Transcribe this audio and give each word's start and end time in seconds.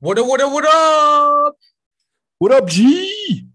What 0.00 0.16
up, 0.16 0.28
what 0.28 0.40
up, 0.40 0.52
what 0.52 0.64
up? 0.64 1.56
What 2.38 2.52
up, 2.52 2.68
G? 2.70 3.48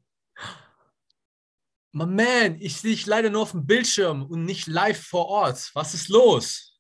My 1.94 2.06
man, 2.06 2.58
ich 2.60 2.76
sehe 2.76 2.92
dich 2.92 3.06
leider 3.06 3.30
nur 3.30 3.44
auf 3.44 3.52
dem 3.52 3.66
Bildschirm 3.66 4.24
und 4.24 4.44
nicht 4.44 4.68
live 4.68 5.02
vor 5.02 5.28
Ort. 5.28 5.72
Was 5.74 5.94
ist 5.94 6.10
los? 6.10 6.78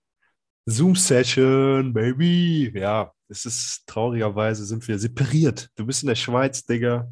Zoom-Session, 0.65 1.93
Baby. 1.93 2.73
Ja, 2.75 3.13
es 3.29 3.45
ist 3.45 3.87
traurigerweise 3.87 4.65
sind 4.65 4.85
wir 4.85 4.99
separiert. 4.99 5.69
Du 5.75 5.85
bist 5.85 6.03
in 6.03 6.07
der 6.07 6.15
Schweiz, 6.15 6.65
Digga. 6.65 7.09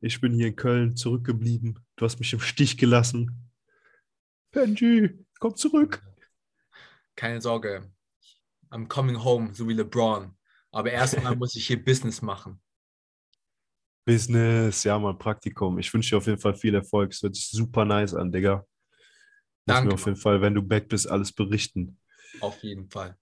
Ich 0.00 0.20
bin 0.20 0.34
hier 0.34 0.46
in 0.46 0.56
Köln 0.56 0.94
zurückgeblieben. 0.94 1.80
Du 1.96 2.04
hast 2.04 2.20
mich 2.20 2.32
im 2.32 2.38
Stich 2.38 2.78
gelassen. 2.78 3.50
Benji, 4.52 5.18
komm 5.40 5.56
zurück. 5.56 6.00
Keine 7.16 7.40
Sorge. 7.40 7.90
I'm 8.70 8.86
coming 8.86 9.24
home, 9.24 9.52
so 9.52 9.66
wie 9.66 9.74
LeBron. 9.74 10.35
Aber 10.76 10.92
erstmal 10.92 11.34
muss 11.34 11.56
ich 11.56 11.66
hier 11.66 11.82
Business 11.82 12.20
machen. 12.20 12.60
Business, 14.04 14.84
ja, 14.84 14.98
mal 14.98 15.16
Praktikum. 15.16 15.78
Ich 15.78 15.92
wünsche 15.94 16.10
dir 16.10 16.18
auf 16.18 16.26
jeden 16.26 16.38
Fall 16.38 16.54
viel 16.54 16.74
Erfolg. 16.74 17.12
Es 17.12 17.22
hört 17.22 17.34
sich 17.34 17.48
super 17.48 17.86
nice 17.86 18.12
an, 18.12 18.30
Digga. 18.30 18.56
Muss 18.56 18.66
Danke. 19.64 19.88
mir 19.88 19.94
auf 19.94 20.04
jeden 20.04 20.18
Fall, 20.18 20.42
wenn 20.42 20.54
du 20.54 20.60
back 20.60 20.90
bist, 20.90 21.08
alles 21.08 21.32
berichten. 21.32 21.98
Auf 22.40 22.62
jeden 22.62 22.90
Fall. 22.90 23.16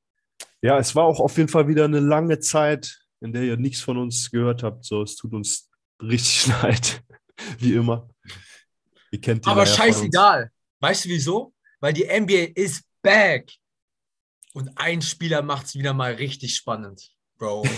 Ja, 0.63 0.81
es 0.81 0.97
war 0.97 1.05
auch 1.05 1.21
auf 1.21 1.37
jeden 1.37 1.49
Fall 1.49 1.69
wieder 1.69 1.85
eine 1.85 2.01
lange 2.01 2.41
Zeit, 2.41 3.07
in 3.21 3.33
der 3.33 3.45
ihr 3.45 3.57
nichts 3.57 3.83
von 3.83 3.99
uns 3.99 4.33
gehört 4.33 4.65
habt. 4.65 4.85
So, 4.85 5.05
es 5.05 5.15
tut 5.15 5.33
uns 5.33 5.71
richtig 6.03 6.49
leid. 6.63 7.05
Wie 7.61 7.75
immer. 7.75 8.11
Ihr 9.13 9.21
kennt 9.21 9.47
die 9.47 9.49
Aber 9.49 9.65
scheißegal. 9.65 10.51
Weißt 10.81 11.05
du 11.05 11.09
wieso? 11.09 11.55
Weil 11.79 11.93
die 11.93 12.07
NBA 12.07 12.61
ist 12.61 12.83
back. 13.01 13.49
Und 14.55 14.73
ein 14.75 15.01
Spieler 15.03 15.43
macht 15.43 15.67
es 15.67 15.77
wieder 15.77 15.95
mal 15.95 16.15
richtig 16.15 16.57
spannend, 16.57 17.15
Bro. 17.39 17.65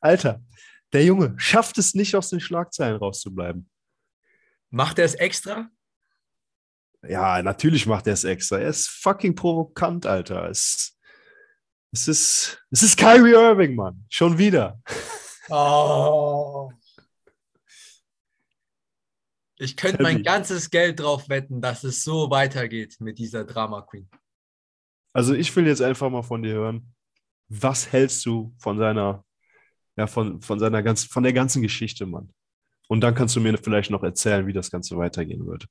Alter, 0.00 0.40
der 0.92 1.04
Junge 1.04 1.34
schafft 1.38 1.78
es 1.78 1.94
nicht, 1.94 2.14
aus 2.14 2.30
den 2.30 2.40
Schlagzeilen 2.40 2.96
rauszubleiben. 2.96 3.68
Macht 4.70 4.98
er 4.98 5.04
es 5.04 5.14
extra? 5.14 5.68
Ja, 7.06 7.42
natürlich 7.42 7.86
macht 7.86 8.06
er 8.06 8.14
es 8.14 8.24
extra. 8.24 8.58
Er 8.58 8.68
ist 8.68 8.88
fucking 8.88 9.34
provokant, 9.34 10.06
Alter. 10.06 10.48
Es, 10.48 10.98
es, 11.92 12.08
ist, 12.08 12.64
es 12.70 12.82
ist 12.82 12.96
Kyrie 12.96 13.32
Irving, 13.32 13.74
Mann. 13.74 14.04
Schon 14.08 14.38
wieder. 14.38 14.80
Oh. 15.52 16.70
Ich 19.58 19.76
könnte 19.76 20.00
mein 20.00 20.22
ganzes 20.22 20.70
Geld 20.70 21.00
drauf 21.00 21.28
wetten, 21.28 21.60
dass 21.60 21.82
es 21.82 22.04
so 22.04 22.30
weitergeht 22.30 23.00
mit 23.00 23.18
dieser 23.18 23.44
Drama 23.44 23.82
Queen. 23.82 24.08
Also 25.12 25.34
ich 25.34 25.54
will 25.56 25.66
jetzt 25.66 25.82
einfach 25.82 26.08
mal 26.08 26.22
von 26.22 26.42
dir 26.42 26.54
hören. 26.54 26.94
Was 27.50 27.92
hältst 27.92 28.24
du 28.24 28.54
von 28.58 28.78
seiner, 28.78 29.24
ja, 29.96 30.06
von, 30.06 30.40
von 30.40 30.58
seiner 30.58 30.82
ganz, 30.82 31.04
von 31.04 31.22
der 31.22 31.32
ganzen 31.32 31.60
Geschichte, 31.60 32.06
Mann? 32.06 32.32
Und 32.88 33.02
dann 33.02 33.14
kannst 33.14 33.36
du 33.36 33.40
mir 33.40 33.58
vielleicht 33.58 33.90
noch 33.90 34.02
erzählen, 34.02 34.46
wie 34.46 34.52
das 34.52 34.70
Ganze 34.70 34.96
weitergehen 34.96 35.46
wird. 35.46 35.66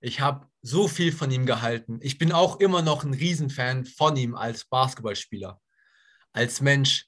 Ich 0.00 0.20
habe 0.20 0.46
so 0.62 0.88
viel 0.88 1.12
von 1.12 1.30
ihm 1.30 1.46
gehalten. 1.46 1.98
Ich 2.02 2.18
bin 2.18 2.32
auch 2.32 2.60
immer 2.60 2.82
noch 2.82 3.04
ein 3.04 3.14
Riesenfan 3.14 3.84
von 3.84 4.16
ihm 4.16 4.34
als 4.34 4.64
Basketballspieler. 4.64 5.60
Als 6.32 6.60
Mensch 6.60 7.06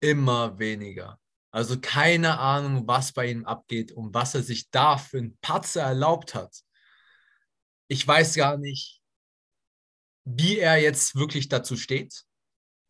immer 0.00 0.58
weniger. 0.58 1.18
Also 1.50 1.78
keine 1.80 2.38
Ahnung, 2.38 2.86
was 2.86 3.12
bei 3.12 3.30
ihm 3.30 3.44
abgeht 3.44 3.92
und 3.92 4.14
was 4.14 4.34
er 4.34 4.42
sich 4.42 4.70
da 4.70 4.96
für 4.96 5.18
einen 5.18 5.38
Patzer 5.38 5.82
erlaubt 5.82 6.34
hat. 6.34 6.56
Ich 7.88 8.06
weiß 8.06 8.36
gar 8.36 8.56
nicht, 8.56 9.00
wie 10.24 10.58
er 10.58 10.80
jetzt 10.80 11.16
wirklich 11.16 11.48
dazu 11.48 11.76
steht. 11.76 12.24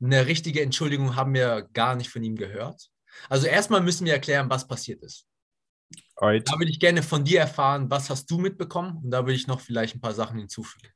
Eine 0.02 0.26
richtige 0.26 0.62
Entschuldigung 0.62 1.16
haben 1.16 1.34
wir 1.34 1.68
gar 1.72 1.94
nicht 1.94 2.10
von 2.10 2.22
ihm 2.22 2.36
gehört. 2.36 2.88
Also 3.28 3.46
erstmal 3.46 3.80
müssen 3.80 4.06
wir 4.06 4.12
erklären, 4.12 4.48
was 4.48 4.66
passiert 4.66 5.02
ist. 5.02 5.26
Alright. 6.16 6.48
Da 6.48 6.58
würde 6.58 6.70
ich 6.70 6.80
gerne 6.80 7.02
von 7.02 7.24
dir 7.24 7.40
erfahren, 7.40 7.90
was 7.90 8.10
hast 8.10 8.30
du 8.30 8.38
mitbekommen? 8.38 9.00
Und 9.02 9.10
da 9.10 9.20
würde 9.22 9.34
ich 9.34 9.46
noch 9.46 9.60
vielleicht 9.60 9.96
ein 9.96 10.00
paar 10.00 10.14
Sachen 10.14 10.38
hinzufügen. 10.38 10.88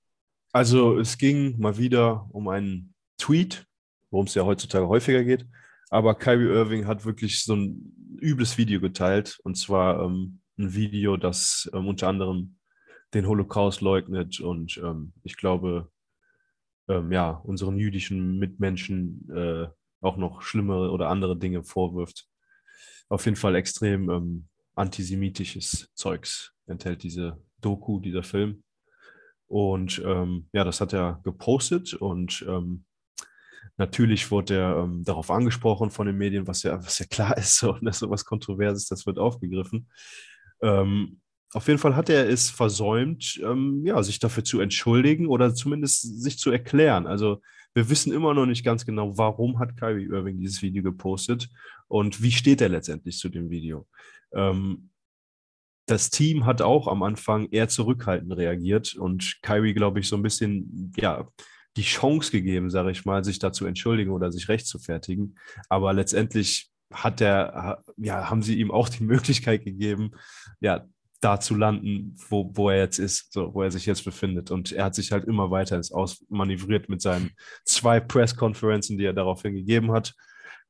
Also 0.52 0.98
es 0.98 1.18
ging 1.18 1.58
mal 1.58 1.76
wieder 1.76 2.28
um 2.30 2.48
einen 2.48 2.94
Tweet, 3.18 3.66
worum 4.10 4.26
es 4.26 4.34
ja 4.34 4.44
heutzutage 4.44 4.86
häufiger 4.86 5.24
geht. 5.24 5.46
Aber 5.90 6.14
Kyrie 6.14 6.48
Irving 6.48 6.86
hat 6.86 7.04
wirklich 7.04 7.42
so 7.42 7.56
ein 7.56 8.18
übles 8.20 8.56
Video 8.56 8.80
geteilt. 8.80 9.38
Und 9.42 9.56
zwar 9.56 10.02
ähm, 10.02 10.40
ein 10.58 10.74
Video, 10.74 11.16
das 11.16 11.68
ähm, 11.74 11.88
unter 11.88 12.08
anderem 12.08 12.56
den 13.14 13.26
Holocaust 13.26 13.80
leugnet 13.80 14.40
und 14.40 14.76
ähm, 14.78 15.12
ich 15.22 15.36
glaube, 15.36 15.90
ähm, 16.88 17.12
ja, 17.12 17.30
unseren 17.30 17.78
jüdischen 17.78 18.38
Mitmenschen 18.38 19.28
äh, 19.34 19.68
auch 20.00 20.16
noch 20.16 20.42
schlimmere 20.42 20.90
oder 20.90 21.08
andere 21.08 21.36
Dinge 21.36 21.64
vorwirft. 21.64 22.26
Auf 23.08 23.24
jeden 23.24 23.36
Fall 23.36 23.54
extrem 23.54 24.10
ähm, 24.10 24.48
antisemitisches 24.74 25.90
Zeugs 25.94 26.52
enthält 26.66 27.02
diese 27.02 27.42
Doku, 27.60 28.00
dieser 28.00 28.22
Film. 28.22 28.62
Und 29.46 30.02
ähm, 30.04 30.48
ja, 30.52 30.64
das 30.64 30.80
hat 30.80 30.92
er 30.92 31.20
gepostet 31.22 31.94
und 31.94 32.44
ähm, 32.48 32.84
natürlich 33.76 34.30
wurde 34.30 34.56
er 34.56 34.76
ähm, 34.78 35.04
darauf 35.04 35.30
angesprochen 35.30 35.90
von 35.90 36.06
den 36.06 36.16
Medien, 36.16 36.46
was 36.46 36.62
ja, 36.62 36.76
was 36.84 36.98
ja 36.98 37.06
klar 37.06 37.36
ist, 37.36 37.58
so, 37.58 37.72
dass 37.80 37.98
sowas 37.98 38.24
Kontroverses, 38.24 38.86
das 38.86 39.06
wird 39.06 39.18
aufgegriffen. 39.18 39.88
Ähm, 40.62 41.20
auf 41.54 41.68
jeden 41.68 41.78
Fall 41.78 41.94
hat 41.94 42.10
er 42.10 42.28
es 42.28 42.50
versäumt, 42.50 43.40
ähm, 43.44 43.82
ja, 43.86 44.02
sich 44.02 44.18
dafür 44.18 44.42
zu 44.42 44.60
entschuldigen 44.60 45.28
oder 45.28 45.54
zumindest 45.54 46.22
sich 46.22 46.38
zu 46.38 46.50
erklären. 46.50 47.06
Also 47.06 47.40
wir 47.74 47.88
wissen 47.88 48.12
immer 48.12 48.34
noch 48.34 48.46
nicht 48.46 48.64
ganz 48.64 48.84
genau, 48.84 49.16
warum 49.16 49.58
hat 49.60 49.76
Kyrie 49.76 50.06
Irving 50.06 50.38
dieses 50.38 50.62
Video 50.62 50.82
gepostet 50.82 51.48
und 51.86 52.22
wie 52.22 52.32
steht 52.32 52.60
er 52.60 52.68
letztendlich 52.68 53.18
zu 53.18 53.28
dem 53.28 53.50
Video. 53.50 53.86
Ähm, 54.32 54.90
das 55.86 56.10
Team 56.10 56.44
hat 56.44 56.60
auch 56.60 56.88
am 56.88 57.02
Anfang 57.02 57.48
eher 57.50 57.68
zurückhaltend 57.68 58.36
reagiert 58.36 58.94
und 58.94 59.38
Kyrie, 59.42 59.74
glaube 59.74 60.00
ich, 60.00 60.08
so 60.08 60.16
ein 60.16 60.22
bisschen, 60.22 60.92
ja, 60.96 61.28
die 61.76 61.82
Chance 61.82 62.30
gegeben, 62.30 62.70
sage 62.70 62.90
ich 62.90 63.04
mal, 63.04 63.24
sich 63.24 63.38
da 63.38 63.52
zu 63.52 63.66
entschuldigen 63.66 64.12
oder 64.12 64.32
sich 64.32 64.48
rechtfertigen. 64.48 65.36
Aber 65.68 65.92
letztendlich 65.92 66.70
hat 66.92 67.20
er, 67.20 67.82
ja, 67.96 68.30
haben 68.30 68.42
sie 68.42 68.58
ihm 68.58 68.70
auch 68.70 68.88
die 68.88 69.04
Möglichkeit 69.04 69.64
gegeben, 69.64 70.12
ja, 70.60 70.86
da 71.24 71.40
zu 71.40 71.54
landen, 71.54 72.14
wo, 72.28 72.50
wo 72.54 72.70
er 72.70 72.78
jetzt 72.78 72.98
ist, 72.98 73.32
so, 73.32 73.54
wo 73.54 73.62
er 73.62 73.70
sich 73.70 73.86
jetzt 73.86 74.04
befindet. 74.04 74.50
Und 74.50 74.72
er 74.72 74.84
hat 74.84 74.94
sich 74.94 75.10
halt 75.10 75.24
immer 75.24 75.50
weiter 75.50 75.80
Ausmanövriert 75.90 76.88
mit 76.88 77.00
seinen 77.00 77.30
zwei 77.64 77.98
Presskonferenzen, 78.00 78.98
die 78.98 79.04
er 79.04 79.14
daraufhin 79.14 79.54
gegeben 79.54 79.92
hat. 79.92 80.14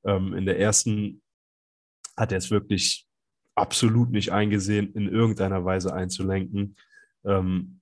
Ähm, 0.05 0.33
in 0.35 0.47
der 0.47 0.59
ersten 0.59 1.23
hat 2.17 2.31
er 2.31 2.39
es 2.39 2.51
wirklich 2.51 3.07
absolut 3.57 4.11
nicht 4.11 4.33
eingesehen, 4.33 4.93
in 4.95 5.09
irgendeiner 5.09 5.65
Weise 5.65 5.93
einzulenken. 5.93 6.77
Ähm, 7.25 7.81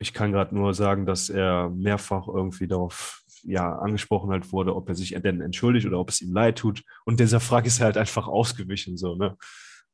ich 0.00 0.12
kann 0.12 0.32
gerade 0.32 0.54
nur 0.54 0.74
sagen, 0.74 1.06
dass 1.06 1.28
er 1.28 1.70
mehrfach 1.70 2.28
irgendwie 2.28 2.68
darauf 2.68 3.22
ja, 3.44 3.76
angesprochen 3.78 4.30
halt 4.30 4.52
wurde, 4.52 4.74
ob 4.74 4.88
er 4.88 4.94
sich 4.94 5.10
denn 5.10 5.40
entschuldigt 5.40 5.86
oder 5.86 5.98
ob 6.00 6.10
es 6.10 6.20
ihm 6.20 6.32
leid 6.32 6.58
tut. 6.58 6.82
Und 7.04 7.20
dieser 7.20 7.40
Frage 7.40 7.68
ist 7.68 7.80
halt 7.80 7.96
einfach 7.96 8.26
ausgewichen, 8.26 8.96
so, 8.96 9.14
ne? 9.14 9.36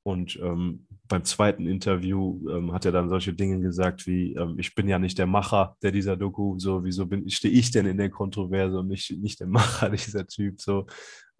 Und 0.06 0.38
ähm, 0.42 0.86
beim 1.08 1.24
zweiten 1.24 1.66
Interview 1.66 2.46
ähm, 2.50 2.72
hat 2.74 2.84
er 2.84 2.92
dann 2.92 3.08
solche 3.08 3.32
Dinge 3.32 3.58
gesagt 3.60 4.06
wie, 4.06 4.34
ähm, 4.34 4.58
ich 4.58 4.74
bin 4.74 4.86
ja 4.86 4.98
nicht 4.98 5.18
der 5.18 5.26
Macher 5.26 5.76
der 5.82 5.92
dieser 5.92 6.14
Doku, 6.14 6.58
so, 6.58 6.84
wieso 6.84 7.06
bin, 7.06 7.28
stehe 7.30 7.54
ich 7.54 7.70
denn 7.70 7.86
in 7.86 7.96
der 7.96 8.10
Kontroverse 8.10 8.78
und 8.80 8.88
nicht, 8.88 9.10
nicht 9.18 9.40
der 9.40 9.46
Macher 9.48 9.88
dieser 9.88 10.26
Typ, 10.26 10.60
so. 10.60 10.86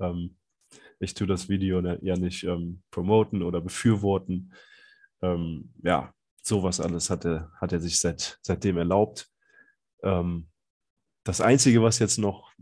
Ähm, 0.00 0.36
ich 0.98 1.12
tue 1.12 1.26
das 1.26 1.50
Video 1.50 1.82
ne- 1.82 1.98
ja 2.02 2.16
nicht 2.16 2.44
ähm, 2.44 2.82
promoten 2.90 3.42
oder 3.42 3.60
befürworten. 3.60 4.54
Ähm, 5.20 5.74
ja, 5.82 6.14
sowas 6.42 6.80
alles 6.80 7.10
hat 7.10 7.26
er, 7.26 7.52
hat 7.60 7.72
er 7.72 7.80
sich 7.80 8.00
seit, 8.00 8.38
seitdem 8.42 8.76
erlaubt. 8.78 9.28
Das 11.24 11.40
Einzige, 11.40 11.80
was 11.82 11.98
jetzt 11.98 12.18
noch, 12.18 12.52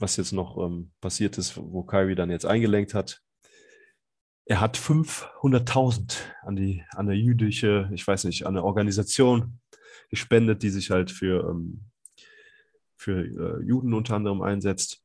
was 0.00 0.16
jetzt 0.16 0.32
noch 0.32 0.58
passiert 1.00 1.38
ist, 1.38 1.56
wo 1.56 1.84
Kyrie 1.84 2.16
dann 2.16 2.30
jetzt 2.30 2.46
eingelenkt 2.46 2.94
hat, 2.94 3.22
er 4.50 4.60
hat 4.60 4.76
500.000 4.76 6.18
an 6.42 6.56
die 6.56 6.84
an 6.90 7.08
eine 7.08 7.14
jüdische, 7.14 7.88
ich 7.92 8.06
weiß 8.06 8.24
nicht, 8.24 8.46
an 8.46 8.56
eine 8.56 8.64
Organisation 8.64 9.60
gespendet, 10.08 10.62
die 10.62 10.70
sich 10.70 10.90
halt 10.90 11.10
für, 11.10 11.48
ähm, 11.48 11.82
für 12.96 13.24
äh, 13.24 13.64
Juden 13.64 13.94
unter 13.94 14.16
anderem 14.16 14.42
einsetzt. 14.42 15.04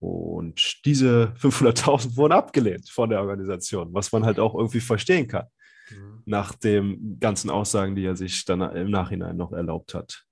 Und 0.00 0.84
diese 0.86 1.34
500.000 1.38 2.16
wurden 2.16 2.32
abgelehnt 2.32 2.88
von 2.88 3.10
der 3.10 3.20
Organisation, 3.20 3.92
was 3.92 4.10
man 4.10 4.24
halt 4.24 4.40
auch 4.40 4.54
irgendwie 4.54 4.80
verstehen 4.80 5.28
kann 5.28 5.46
Mhm. 5.90 6.22
nach 6.24 6.54
den 6.54 7.18
ganzen 7.20 7.50
Aussagen, 7.50 7.94
die 7.94 8.04
er 8.04 8.16
sich 8.16 8.44
dann 8.44 8.60
im 8.60 8.90
Nachhinein 8.90 9.36
noch 9.36 9.52
erlaubt 9.52 9.94
hat. 9.94 10.24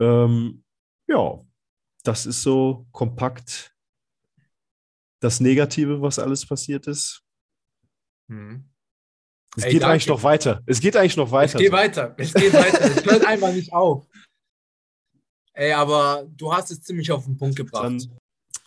Ähm, 0.00 0.64
ja, 1.06 1.38
das 2.02 2.26
ist 2.26 2.42
so 2.42 2.86
kompakt 2.92 3.74
das 5.20 5.40
Negative, 5.40 6.00
was 6.02 6.18
alles 6.18 6.46
passiert 6.46 6.86
ist. 6.86 7.22
Mhm. 8.28 8.64
Es 9.56 9.64
Ey, 9.64 9.72
geht 9.72 9.82
danke. 9.82 9.92
eigentlich 9.92 10.06
noch 10.08 10.22
weiter. 10.22 10.62
Es 10.66 10.80
geht 10.80 10.96
eigentlich 10.96 11.16
noch 11.16 11.30
weiter. 11.30 11.58
Es 11.58 11.62
geht 11.62 11.72
weiter. 11.72 12.14
Es 12.18 12.34
geht 12.34 12.52
weiter. 12.52 12.80
Es 12.80 13.04
hört 13.04 13.24
einfach 13.26 13.52
nicht 13.52 13.72
auf. 13.72 14.06
Ey, 15.52 15.72
aber 15.72 16.26
du 16.28 16.52
hast 16.52 16.70
es 16.72 16.82
ziemlich 16.82 17.12
auf 17.12 17.24
den 17.24 17.36
Punkt 17.36 17.54
gebracht. 17.54 17.84
Dann 17.84 18.02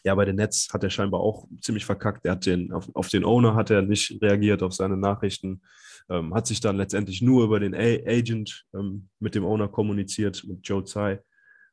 Ja, 0.04 0.16
bei 0.16 0.24
den 0.24 0.38
Nets 0.38 0.70
hat 0.72 0.84
er 0.84 0.90
scheinbar 0.90 1.20
auch 1.20 1.46
ziemlich 1.60 1.84
verkackt. 1.84 2.26
Er 2.26 2.34
hat 2.34 2.46
den, 2.46 2.72
auf, 2.72 2.88
auf 2.94 3.10
den 3.10 3.26
Owner 3.26 3.56
hat 3.56 3.70
er 3.70 3.82
nicht 3.82 4.22
reagiert, 4.22 4.64
auf 4.64 4.74
seine 4.74 4.96
Nachrichten. 4.96 5.62
Ähm, 6.10 6.34
hat 6.34 6.48
sich 6.48 6.62
dann 6.62 6.78
letztendlich 6.78 7.22
nur 7.22 7.44
über 7.44 7.60
den 7.60 7.76
A 7.76 7.80
Agent 7.80 8.66
ähm, 8.74 9.10
mit 9.20 9.36
dem 9.36 9.44
Owner 9.44 9.68
kommuniziert, 9.68 10.46
mit 10.48 10.66
Joe 10.66 10.86
Tsai. 10.86 11.20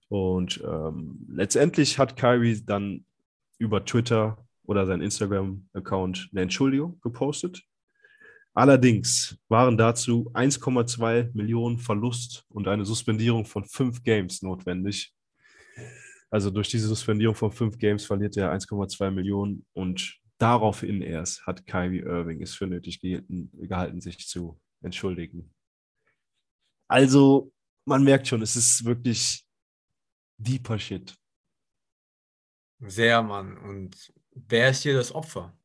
Und 0.09 0.61
ähm, 0.67 1.25
letztendlich 1.29 1.99
hat 1.99 2.17
Kyrie 2.17 2.65
dann 2.65 3.07
über 3.59 3.85
Twitter 3.85 4.45
oder 4.65 4.87
sein 4.87 5.01
Instagram-Account 5.01 6.31
eine 6.33 6.43
Entschuldigung 6.43 7.01
gepostet. 7.01 7.63
Allerdings 8.55 9.37
waren 9.49 9.77
dazu 9.77 10.31
1,2 10.33 11.31
Millionen 11.35 11.79
Verlust 11.79 12.45
und 12.49 12.69
eine 12.69 12.85
Suspendierung 12.85 13.45
von 13.45 13.65
fünf 13.65 14.05
Games 14.05 14.43
notwendig. 14.43 15.13
Also 16.31 16.51
durch 16.51 16.69
diese 16.69 16.87
Suspendierung 16.87 17.35
von 17.35 17.51
fünf 17.51 17.79
Games 17.79 18.07
verliert 18.07 18.37
er 18.37 18.53
1,2 18.53 19.11
Millionen 19.11 19.67
und 19.73 20.21
daraufhin 20.39 21.03
erst 21.03 21.45
hat 21.47 21.67
Kyrie 21.67 22.01
Irving 22.01 22.43
es 22.43 22.55
für 22.55 22.67
nötig 22.67 23.01
gehalten, 23.01 23.51
gehalten, 23.55 24.01
sich 24.01 24.19
zu 24.29 24.61
entschuldigen. 24.83 25.53
Also 26.89 27.53
man 27.87 28.05
merkt 28.05 28.29
schon, 28.29 28.43
es 28.43 28.55
ist 28.55 28.85
wirklich 28.85 29.45
deeper 30.39 30.79
Shit. 30.79 31.15
Sehr, 32.81 33.23
Mann. 33.23 33.57
Und 33.59 34.13
wer 34.33 34.71
ist 34.71 34.83
hier 34.83 34.95
das 34.95 35.13
Opfer 35.13 35.57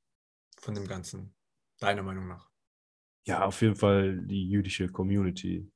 von 0.58 0.74
dem 0.74 0.88
Ganzen, 0.88 1.36
deiner 1.80 2.04
Meinung 2.04 2.28
nach? 2.28 2.49
Ja, 3.26 3.46
auf 3.46 3.62
jeden 3.62 3.76
Fall 3.76 4.18
die 4.18 4.50
jüdische 4.50 4.88
Community. 4.88 5.70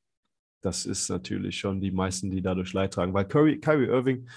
Das 0.61 0.85
ist 0.85 1.09
natürlich 1.09 1.59
schon 1.59 1.81
die 1.81 1.91
meisten, 1.91 2.31
die 2.31 2.41
dadurch 2.41 2.73
Leid 2.73 2.93
tragen. 2.93 3.13
Weil 3.13 3.27
Kyrie, 3.27 3.59
Kyrie 3.59 3.87
Irving 3.87 4.29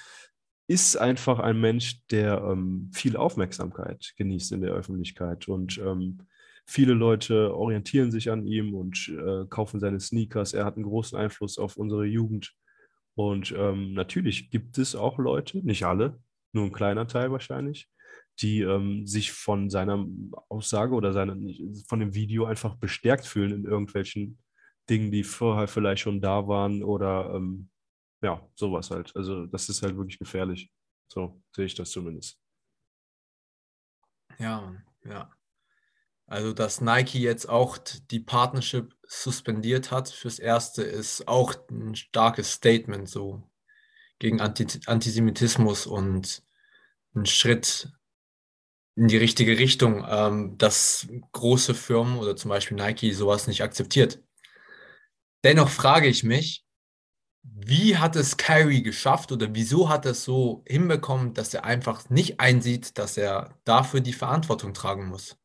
ist 0.67 0.97
einfach 0.97 1.39
ein 1.39 1.61
Mensch, 1.61 2.05
der 2.11 2.43
ähm, 2.43 2.91
viel 2.93 3.17
Aufmerksamkeit 3.17 4.13
genießt 4.17 4.53
in 4.53 4.63
der 4.63 4.73
Öffentlichkeit. 4.73 5.47
Und 5.49 5.79
ähm, 5.79 6.19
viele 6.67 6.93
Leute 6.95 7.55
orientieren 7.55 8.11
sich 8.11 8.31
an 8.31 8.45
ihm 8.45 8.75
und 8.75 9.09
äh, 9.09 9.47
kaufen 9.49 9.79
seine 9.79 10.01
Sneakers. 10.01 10.53
Er 10.53 10.65
hat 10.65 10.75
einen 10.75 10.85
großen 10.85 11.17
Einfluss 11.17 11.59
auf 11.59 11.77
unsere 11.77 12.05
Jugend. 12.05 12.55
Und 13.15 13.55
ähm, 13.57 13.95
natürlich 13.95 14.51
gibt 14.51 14.77
es 14.79 14.97
auch 14.97 15.19
Leute, 15.19 15.65
nicht 15.65 15.85
alle, 15.87 16.19
nur 16.53 16.65
ein 16.67 16.73
kleiner 16.73 17.07
Teil 17.07 17.31
wahrscheinlich, 17.31 17.89
die 18.41 18.61
ähm, 18.61 19.07
sich 19.07 19.33
von 19.33 19.71
seiner 19.71 20.07
Aussage 20.49 20.95
oder 20.95 21.13
seiner, 21.13 21.37
von 21.89 22.01
dem 22.01 22.15
Video 22.15 22.45
einfach 22.45 22.77
bestärkt 22.77 23.27
fühlen 23.27 23.53
in 23.53 23.65
irgendwelchen 23.65 24.39
Dingen, 24.91 25.11
die 25.11 25.25
vorher 25.25 25.69
vielleicht 25.69 26.03
schon 26.03 26.21
da 26.21 26.47
waren 26.47 26.83
oder 26.83 27.35
ähm, 27.35 27.71
ja, 28.23 28.47
sowas 28.55 28.91
halt. 28.91 29.15
Also 29.17 29.47
das 29.47 29.69
ist 29.69 29.83
halt 29.83 29.97
wirklich 29.97 30.19
gefährlich. 30.19 30.71
So 31.09 31.41
sehe 31.55 31.67
ich 31.67 31.75
das 31.75 31.91
zumindest. 31.91 32.39
Ja, 34.39 34.75
ja. 35.05 35.31
Also, 36.29 36.53
dass 36.53 36.81
Nike 36.81 37.21
jetzt 37.21 37.49
auch 37.49 37.79
die 37.79 38.19
Partnership 38.19 38.97
suspendiert 39.05 39.93
hat 39.93 40.09
fürs 40.09 40.41
Erste, 40.41 40.83
ist 40.83 41.29
auch 41.29 41.55
ein 41.71 41.95
starkes 41.95 42.53
Statement 42.53 43.09
so 43.09 43.49
gegen 44.19 44.41
Anti 44.41 44.67
Antisemitismus 44.87 45.87
und 45.87 46.43
ein 47.15 47.27
Schritt 47.27 47.93
in 48.97 49.09
die 49.09 49.19
richtige 49.19 49.59
Richtung, 49.59 50.05
ähm, 50.09 50.59
dass 50.59 51.07
große 51.33 51.75
Firmen 51.75 52.19
oder 52.19 52.35
zum 52.35 52.49
Beispiel 52.49 52.77
Nike 52.77 53.13
sowas 53.13 53.47
nicht 53.47 53.63
akzeptiert. 53.63 54.23
Dennoch 55.45 55.69
frage 55.69 56.09
ich 56.09 56.25
mich, 56.25 56.65
wie 57.43 57.97
hat 57.97 58.17
es 58.17 58.37
Kyrie 58.37 58.83
geschafft 58.83 59.33
oder 59.33 59.55
wieso 59.55 59.89
hat 59.89 60.05
er 60.05 60.13
es 60.13 60.25
so 60.25 60.65
hinbekommen, 60.67 61.35
dass 61.35 61.55
er 61.55 61.65
einfach 61.65 62.09
nicht 62.11 62.41
einsieht, 62.41 62.99
dass 62.99 63.17
er 63.17 63.57
dafür 63.65 64.01
die 64.01 64.13
Verantwortung 64.13 64.75
tragen 64.75 65.07
muss? 65.07 65.37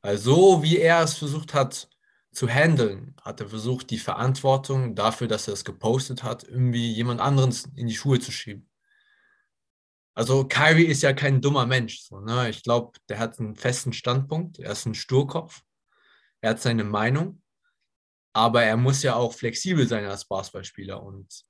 Also, 0.00 0.62
wie 0.62 0.78
er 0.78 1.02
es 1.02 1.14
versucht 1.18 1.54
hat 1.54 1.90
zu 2.32 2.48
handeln, 2.48 3.16
hat 3.22 3.40
er 3.40 3.48
versucht, 3.48 3.90
die 3.90 3.98
Verantwortung 3.98 4.94
dafür, 4.94 5.26
dass 5.26 5.48
er 5.48 5.54
es 5.54 5.64
gepostet 5.64 6.22
hat, 6.22 6.44
irgendwie 6.44 6.92
jemand 6.92 7.20
anderen 7.20 7.54
in 7.74 7.88
die 7.88 7.96
Schuhe 7.96 8.20
zu 8.20 8.30
schieben. 8.30 8.67
Also, 10.18 10.46
Kyrie 10.46 10.86
ist 10.86 11.02
ja 11.02 11.12
kein 11.12 11.40
dummer 11.40 11.66
Mensch. 11.66 12.00
So, 12.02 12.20
ne? 12.20 12.50
Ich 12.50 12.62
glaube, 12.62 12.98
der 13.08 13.18
hat 13.18 13.38
einen 13.38 13.54
festen 13.54 13.92
Standpunkt. 13.92 14.58
Er 14.58 14.72
ist 14.72 14.86
ein 14.86 14.94
Sturkopf. 14.94 15.62
Er 16.40 16.50
hat 16.50 16.60
seine 16.60 16.84
Meinung 16.84 17.40
aber 18.38 18.62
er 18.62 18.76
muss 18.76 19.02
ja 19.02 19.16
auch 19.16 19.32
flexibel 19.32 19.86
sein 19.88 20.04
als 20.04 20.24
Basketballspieler. 20.24 21.02
Und 21.02 21.44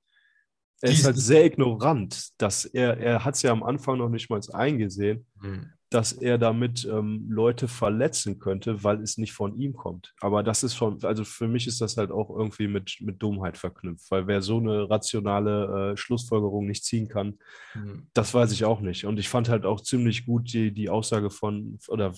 er 0.80 0.90
ist 0.90 1.04
halt 1.04 1.18
sehr 1.18 1.44
ignorant, 1.44 2.30
dass 2.38 2.64
er, 2.64 2.96
er 2.96 3.24
hat 3.24 3.34
es 3.34 3.42
ja 3.42 3.52
am 3.52 3.62
Anfang 3.62 3.98
noch 3.98 4.08
nicht 4.08 4.30
mal 4.30 4.40
eingesehen, 4.52 5.26
mhm 5.40 5.72
dass 5.90 6.12
er 6.12 6.36
damit 6.36 6.86
ähm, 6.90 7.26
Leute 7.30 7.66
verletzen 7.66 8.38
könnte, 8.38 8.84
weil 8.84 9.00
es 9.02 9.16
nicht 9.16 9.32
von 9.32 9.58
ihm 9.58 9.72
kommt. 9.72 10.14
Aber 10.20 10.42
das 10.42 10.62
ist 10.62 10.74
schon, 10.74 11.02
also 11.02 11.24
für 11.24 11.48
mich 11.48 11.66
ist 11.66 11.80
das 11.80 11.96
halt 11.96 12.10
auch 12.10 12.28
irgendwie 12.28 12.68
mit, 12.68 12.98
mit 13.00 13.22
Dummheit 13.22 13.56
verknüpft, 13.56 14.10
weil 14.10 14.26
wer 14.26 14.42
so 14.42 14.58
eine 14.58 14.90
rationale 14.90 15.92
äh, 15.92 15.96
Schlussfolgerung 15.96 16.66
nicht 16.66 16.84
ziehen 16.84 17.08
kann, 17.08 17.38
mhm. 17.74 18.06
das 18.12 18.34
weiß 18.34 18.52
ich 18.52 18.66
auch 18.66 18.80
nicht. 18.80 19.06
Und 19.06 19.18
ich 19.18 19.30
fand 19.30 19.48
halt 19.48 19.64
auch 19.64 19.80
ziemlich 19.80 20.26
gut 20.26 20.52
die, 20.52 20.72
die 20.72 20.90
Aussage 20.90 21.30
von, 21.30 21.78
oder 21.88 22.12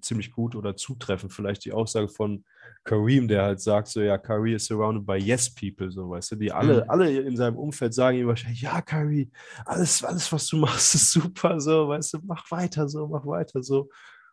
ziemlich 0.00 0.32
gut 0.32 0.56
oder 0.56 0.76
zutreffend 0.76 1.32
vielleicht 1.34 1.64
die 1.66 1.72
Aussage 1.72 2.08
von 2.08 2.44
Kareem, 2.84 3.28
der 3.28 3.42
halt 3.42 3.60
sagt 3.60 3.88
so, 3.88 4.00
ja, 4.00 4.16
Kyrie 4.16 4.54
is 4.54 4.66
surrounded 4.66 5.04
by 5.04 5.16
yes 5.16 5.52
people, 5.54 5.90
so, 5.90 6.08
weißt 6.08 6.32
du, 6.32 6.36
die 6.36 6.50
alle, 6.50 6.84
mhm. 6.84 6.90
alle 6.90 7.20
in 7.20 7.36
seinem 7.36 7.56
Umfeld 7.56 7.92
sagen 7.92 8.18
ihm 8.18 8.26
wahrscheinlich, 8.26 8.62
ja, 8.62 8.80
Kyrie, 8.80 9.30
alles, 9.66 10.02
alles, 10.02 10.32
was 10.32 10.46
du 10.46 10.56
machst, 10.56 10.94
ist 10.94 11.12
super, 11.12 11.60
so, 11.60 11.88
weißt 11.88 12.14
du, 12.14 12.18
mach 12.24 12.50
weiter 12.50 12.88
so, 12.88 13.09
mach 13.10 13.26
weiter 13.26 13.62
so. 13.62 13.90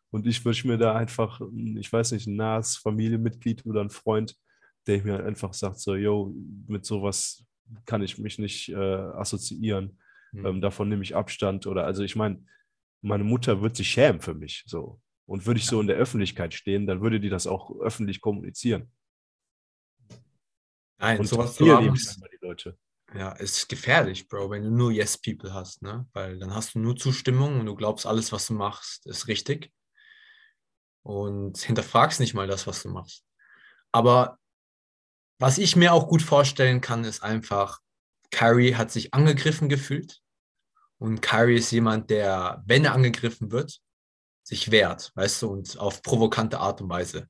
Und 0.09 0.25
ich 0.25 0.43
wünsche 0.45 0.67
mir 0.67 0.77
da 0.77 0.95
einfach, 0.95 1.41
ich 1.75 1.91
weiß 1.91 2.13
nicht, 2.13 2.27
ein 2.27 2.35
nahes 2.35 2.77
Familienmitglied 2.77 3.65
oder 3.65 3.81
ein 3.81 3.89
Freund, 3.89 4.35
der 4.87 5.03
mir 5.03 5.23
einfach 5.23 5.53
sagt, 5.53 5.79
so, 5.79 5.95
yo, 5.95 6.33
mit 6.67 6.85
sowas 6.85 7.45
kann 7.85 8.01
ich 8.01 8.17
mich 8.17 8.39
nicht 8.39 8.69
äh, 8.69 8.75
assoziieren. 8.75 9.99
Mhm. 10.31 10.45
Ähm, 10.45 10.61
davon 10.61 10.89
nehme 10.89 11.03
ich 11.03 11.15
Abstand. 11.15 11.67
Oder 11.67 11.85
also 11.85 12.03
ich 12.03 12.15
meine, 12.15 12.43
meine 13.01 13.23
Mutter 13.23 13.61
wird 13.61 13.75
sich 13.75 13.89
schämen 13.89 14.21
für 14.21 14.33
mich. 14.33 14.63
So. 14.65 15.01
Und 15.25 15.45
würde 15.45 15.59
ich 15.59 15.65
so 15.65 15.81
in 15.81 15.87
der 15.87 15.97
Öffentlichkeit 15.97 16.53
stehen, 16.53 16.87
dann 16.87 17.01
würde 17.01 17.19
die 17.19 17.29
das 17.29 17.47
auch 17.47 17.77
öffentlich 17.81 18.21
kommunizieren. 18.21 18.89
Nein, 20.99 21.19
und 21.19 21.27
sowas 21.27 21.55
zu 21.55 21.67
haben, 21.67 21.93
die 21.93 22.45
Leute. 22.45 22.77
Ja, 23.15 23.33
es 23.39 23.59
ist 23.59 23.69
gefährlich, 23.69 24.27
Bro, 24.27 24.49
wenn 24.49 24.63
du 24.63 24.69
nur 24.69 24.91
Yes-People 24.91 25.53
hast, 25.53 25.81
ne? 25.81 26.07
Weil 26.13 26.39
dann 26.39 26.53
hast 26.53 26.75
du 26.75 26.79
nur 26.79 26.97
Zustimmung 26.97 27.59
und 27.59 27.65
du 27.65 27.75
glaubst, 27.75 28.05
alles, 28.05 28.31
was 28.31 28.47
du 28.47 28.53
machst, 28.53 29.05
ist 29.05 29.27
richtig. 29.27 29.71
Und 31.03 31.57
hinterfragst 31.61 32.19
nicht 32.19 32.33
mal 32.33 32.47
das, 32.47 32.67
was 32.67 32.83
du 32.83 32.89
machst. 32.89 33.23
Aber 33.91 34.37
was 35.39 35.57
ich 35.57 35.75
mir 35.75 35.93
auch 35.93 36.07
gut 36.07 36.21
vorstellen 36.21 36.81
kann, 36.81 37.03
ist 37.05 37.23
einfach, 37.23 37.79
Kyrie 38.31 38.75
hat 38.75 38.91
sich 38.91 39.13
angegriffen 39.13 39.69
gefühlt. 39.69 40.19
Und 40.99 41.21
Kyrie 41.21 41.57
ist 41.57 41.71
jemand, 41.71 42.09
der, 42.09 42.63
wenn 42.65 42.85
er 42.85 42.93
angegriffen 42.93 43.51
wird, 43.51 43.79
sich 44.43 44.71
wehrt, 44.71 45.11
weißt 45.15 45.41
du, 45.43 45.49
und 45.49 45.77
auf 45.77 46.01
provokante 46.01 46.59
Art 46.59 46.81
und 46.81 46.89
Weise. 46.89 47.29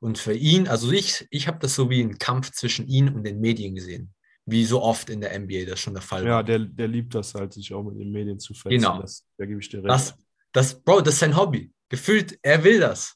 Und 0.00 0.18
für 0.18 0.34
ihn, 0.34 0.68
also 0.68 0.92
ich, 0.92 1.26
ich 1.30 1.48
habe 1.48 1.58
das 1.58 1.74
so 1.74 1.90
wie 1.90 2.00
einen 2.00 2.18
Kampf 2.18 2.52
zwischen 2.52 2.86
ihm 2.86 3.14
und 3.14 3.24
den 3.24 3.40
Medien 3.40 3.74
gesehen. 3.74 4.14
Wie 4.50 4.64
so 4.64 4.82
oft 4.82 5.10
in 5.10 5.20
der 5.20 5.38
NBA 5.38 5.66
das 5.66 5.80
schon 5.80 5.94
der 5.94 6.02
Fall 6.02 6.24
ja, 6.24 6.30
war. 6.30 6.36
Ja, 6.38 6.42
der, 6.42 6.58
der 6.60 6.88
liebt 6.88 7.14
das 7.14 7.34
halt, 7.34 7.52
sich 7.52 7.72
auch 7.74 7.82
mit 7.82 7.98
den 7.98 8.10
Medien 8.10 8.38
zu 8.38 8.54
fetzen. 8.54 8.78
Genau. 8.78 9.00
Das, 9.00 9.26
da 9.36 9.44
gebe 9.44 9.60
ich 9.60 9.68
dir 9.68 9.78
recht. 9.78 9.90
Das, 9.90 10.14
das, 10.52 10.74
Bro, 10.82 11.02
das 11.02 11.14
ist 11.14 11.20
sein 11.20 11.36
Hobby. 11.36 11.70
Gefühlt, 11.88 12.38
er 12.42 12.64
will 12.64 12.80
das. 12.80 13.14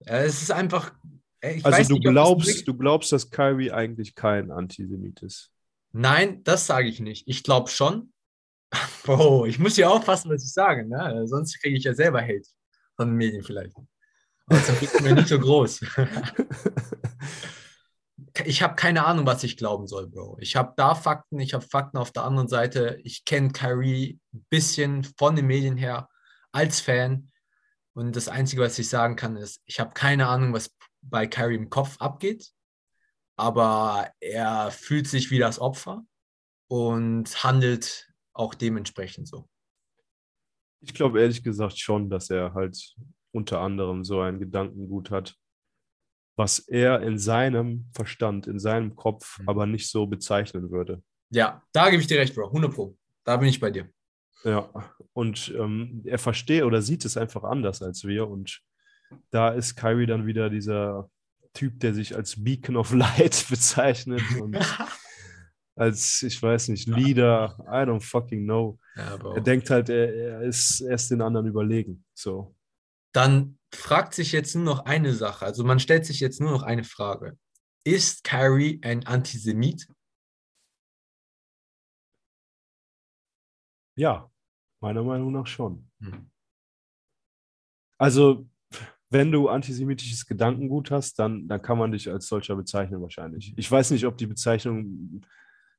Es 0.00 0.42
ist 0.42 0.50
einfach. 0.50 0.94
also 1.62 1.88
du 1.88 1.94
nicht, 1.94 2.04
glaubst, 2.04 2.68
du 2.68 2.74
glaubst, 2.74 3.12
dass 3.12 3.30
Kyrie 3.30 3.70
eigentlich 3.70 4.14
kein 4.14 4.50
Antisemit 4.50 5.22
ist? 5.22 5.50
Nein, 5.92 6.42
das 6.44 6.66
sage 6.66 6.88
ich 6.88 7.00
nicht. 7.00 7.28
Ich 7.28 7.42
glaube 7.42 7.68
schon. 7.68 8.12
Bro, 9.04 9.46
ich 9.46 9.58
muss 9.58 9.76
ja 9.76 9.88
aufpassen, 9.88 10.30
was 10.30 10.44
ich 10.44 10.52
sage, 10.52 10.88
ne? 10.88 11.26
sonst 11.26 11.60
kriege 11.60 11.76
ich 11.76 11.84
ja 11.84 11.94
selber 11.94 12.22
Hate 12.22 12.48
von 12.96 13.08
den 13.08 13.16
Medien 13.16 13.42
vielleicht. 13.42 13.76
Aber 14.46 14.62
zum 14.64 14.78
Glück 14.78 15.00
mir 15.02 15.14
nicht 15.14 15.28
so 15.28 15.38
groß. 15.38 15.80
ich 18.44 18.62
habe 18.62 18.74
keine 18.74 19.04
Ahnung, 19.06 19.26
was 19.26 19.44
ich 19.44 19.56
glauben 19.56 19.86
soll, 19.86 20.08
Bro. 20.08 20.38
Ich 20.40 20.56
habe 20.56 20.74
da 20.76 20.94
Fakten, 20.94 21.38
ich 21.40 21.54
habe 21.54 21.66
Fakten 21.66 21.98
auf 21.98 22.12
der 22.12 22.24
anderen 22.24 22.48
Seite. 22.48 22.98
Ich 23.04 23.24
kenne 23.24 23.50
Kyrie 23.50 24.18
ein 24.32 24.46
bisschen 24.50 25.04
von 25.04 25.36
den 25.36 25.46
Medien 25.46 25.76
her 25.76 26.08
als 26.52 26.80
Fan. 26.80 27.30
Und 27.94 28.16
das 28.16 28.28
Einzige, 28.28 28.62
was 28.62 28.78
ich 28.78 28.88
sagen 28.88 29.16
kann, 29.16 29.36
ist, 29.36 29.62
ich 29.66 29.80
habe 29.80 29.92
keine 29.92 30.28
Ahnung, 30.28 30.52
was 30.52 30.74
bei 31.02 31.26
Kyrie 31.26 31.56
im 31.56 31.70
Kopf 31.70 31.96
abgeht. 32.00 32.50
Aber 33.36 34.10
er 34.20 34.70
fühlt 34.70 35.08
sich 35.08 35.30
wie 35.30 35.38
das 35.38 35.58
Opfer 35.58 36.04
und 36.68 37.44
handelt 37.44 38.08
auch 38.32 38.54
dementsprechend 38.54 39.28
so. 39.28 39.48
Ich 40.80 40.94
glaube 40.94 41.20
ehrlich 41.20 41.42
gesagt 41.42 41.78
schon, 41.78 42.08
dass 42.10 42.30
er 42.30 42.54
halt 42.54 42.94
unter 43.30 43.60
anderem 43.60 44.04
so 44.04 44.20
ein 44.20 44.38
Gedankengut 44.38 45.10
hat, 45.10 45.36
was 46.36 46.58
er 46.60 47.02
in 47.02 47.18
seinem 47.18 47.86
Verstand, 47.92 48.46
in 48.46 48.58
seinem 48.58 48.96
Kopf 48.96 49.38
mhm. 49.38 49.48
aber 49.48 49.66
nicht 49.66 49.90
so 49.90 50.06
bezeichnen 50.06 50.70
würde. 50.70 51.02
Ja, 51.30 51.62
da 51.72 51.90
gebe 51.90 52.00
ich 52.00 52.08
dir 52.08 52.18
recht, 52.18 52.34
Bro. 52.34 52.48
100 52.48 52.74
Pro. 52.74 52.96
Da 53.24 53.36
bin 53.36 53.48
ich 53.48 53.60
bei 53.60 53.70
dir. 53.70 53.88
Ja, 54.44 54.68
und 55.12 55.54
ähm, 55.56 56.02
er 56.04 56.18
versteht 56.18 56.64
oder 56.64 56.82
sieht 56.82 57.04
es 57.04 57.16
einfach 57.16 57.44
anders 57.44 57.80
als 57.82 58.04
wir. 58.04 58.28
Und 58.28 58.60
da 59.30 59.50
ist 59.50 59.76
Kyrie 59.76 60.06
dann 60.06 60.26
wieder 60.26 60.50
dieser 60.50 61.08
Typ, 61.54 61.80
der 61.80 61.94
sich 61.94 62.16
als 62.16 62.42
Beacon 62.42 62.76
of 62.76 62.92
Light 62.92 63.46
bezeichnet 63.50 64.22
und 64.40 64.58
als, 65.76 66.22
ich 66.22 66.42
weiß 66.42 66.68
nicht, 66.68 66.88
Leader, 66.88 67.56
I 67.66 67.88
don't 67.88 68.02
fucking 68.02 68.44
know. 68.44 68.78
Ja, 68.96 69.18
er 69.34 69.40
denkt 69.40 69.70
halt, 69.70 69.88
er, 69.88 70.12
er 70.12 70.42
ist 70.42 70.80
erst 70.80 71.10
den 71.10 71.22
anderen 71.22 71.46
überlegen. 71.46 72.04
So. 72.14 72.54
Dann 73.12 73.58
fragt 73.74 74.14
sich 74.14 74.32
jetzt 74.32 74.54
nur 74.54 74.64
noch 74.64 74.84
eine 74.84 75.14
Sache. 75.14 75.44
Also 75.44 75.64
man 75.64 75.80
stellt 75.80 76.06
sich 76.06 76.20
jetzt 76.20 76.40
nur 76.40 76.50
noch 76.50 76.62
eine 76.62 76.84
Frage. 76.84 77.38
Ist 77.84 78.24
Kyrie 78.24 78.80
ein 78.82 79.06
Antisemit? 79.06 79.88
Ja, 83.96 84.30
meiner 84.80 85.02
Meinung 85.02 85.32
nach 85.32 85.46
schon. 85.46 85.90
Hm. 86.00 86.30
Also, 87.98 88.48
wenn 89.10 89.30
du 89.30 89.48
antisemitisches 89.48 90.26
Gedankengut 90.26 90.90
hast, 90.90 91.18
dann, 91.18 91.46
dann 91.46 91.60
kann 91.60 91.78
man 91.78 91.92
dich 91.92 92.10
als 92.10 92.26
solcher 92.26 92.56
bezeichnen 92.56 93.02
wahrscheinlich. 93.02 93.52
Ich 93.56 93.70
weiß 93.70 93.90
nicht, 93.90 94.06
ob 94.06 94.16
die 94.16 94.26
Bezeichnung, 94.26 95.22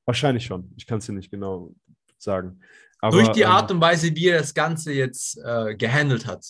wahrscheinlich 0.05 0.45
schon, 0.45 0.71
ich 0.77 0.85
kann 0.85 0.99
es 0.99 1.05
dir 1.05 1.13
nicht 1.13 1.31
genau 1.31 1.73
sagen. 2.17 2.59
Aber, 2.99 3.17
Durch 3.17 3.29
die 3.29 3.41
ähm, 3.41 3.49
Art 3.49 3.71
und 3.71 3.81
Weise, 3.81 4.15
wie 4.15 4.27
er 4.27 4.39
das 4.39 4.53
Ganze 4.53 4.93
jetzt 4.93 5.37
äh, 5.43 5.75
gehandelt 5.75 6.25
hat, 6.27 6.45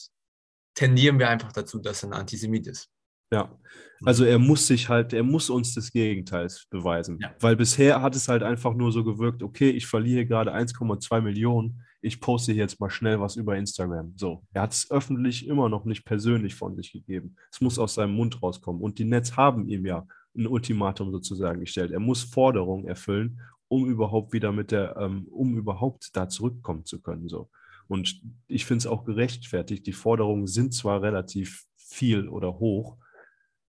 tendieren 0.73 1.19
wir 1.19 1.29
einfach 1.29 1.51
dazu, 1.51 1.79
dass 1.79 2.03
er 2.03 2.09
ein 2.09 2.13
Antisemit 2.13 2.67
ist. 2.67 2.89
Ja, 3.31 3.57
also 4.05 4.25
er 4.25 4.37
muss 4.37 4.67
sich 4.67 4.89
halt, 4.89 5.11
er 5.11 5.23
muss 5.23 5.49
uns 5.49 5.73
des 5.73 5.91
Gegenteils 5.91 6.67
beweisen. 6.69 7.17
Ja. 7.19 7.33
Weil 7.39 7.55
bisher 7.55 8.01
hat 8.01 8.15
es 8.15 8.27
halt 8.27 8.43
einfach 8.43 8.75
nur 8.75 8.91
so 8.91 9.03
gewirkt, 9.03 9.41
okay, 9.41 9.71
ich 9.71 9.87
verliere 9.87 10.25
gerade 10.25 10.53
1,2 10.53 11.21
Millionen, 11.21 11.81
ich 12.01 12.19
poste 12.19 12.51
jetzt 12.51 12.79
mal 12.79 12.91
schnell 12.91 13.19
was 13.19 13.35
über 13.35 13.55
Instagram. 13.55 14.13
So, 14.17 14.43
er 14.53 14.63
hat 14.63 14.73
es 14.73 14.91
öffentlich 14.91 15.47
immer 15.47 15.69
noch 15.69 15.85
nicht 15.85 16.05
persönlich 16.05 16.53
von 16.53 16.75
sich 16.75 16.91
gegeben. 16.91 17.35
Es 17.51 17.59
muss 17.59 17.79
aus 17.79 17.95
seinem 17.95 18.13
Mund 18.13 18.43
rauskommen. 18.43 18.81
Und 18.81 18.99
die 18.99 19.05
Nets 19.05 19.35
haben 19.35 19.67
ihm 19.67 19.85
ja 19.85 20.05
ein 20.35 20.45
Ultimatum 20.45 21.11
sozusagen 21.11 21.61
gestellt. 21.61 21.91
Er 21.91 21.99
muss 21.99 22.23
Forderungen 22.23 22.87
erfüllen, 22.87 23.39
um 23.67 23.87
überhaupt 23.87 24.33
wieder 24.33 24.51
mit 24.51 24.71
der, 24.71 24.97
ähm, 24.97 25.27
um 25.31 25.57
überhaupt 25.57 26.15
da 26.15 26.27
zurückkommen 26.27 26.85
zu 26.85 27.01
können. 27.01 27.29
So. 27.29 27.49
Und 27.87 28.21
ich 28.47 28.65
finde 28.65 28.79
es 28.79 28.87
auch 28.87 29.05
gerechtfertigt. 29.05 29.85
Die 29.85 29.93
Forderungen 29.93 30.47
sind 30.47 30.73
zwar 30.73 31.01
relativ 31.01 31.65
viel 31.75 32.27
oder 32.27 32.59
hoch, 32.59 32.97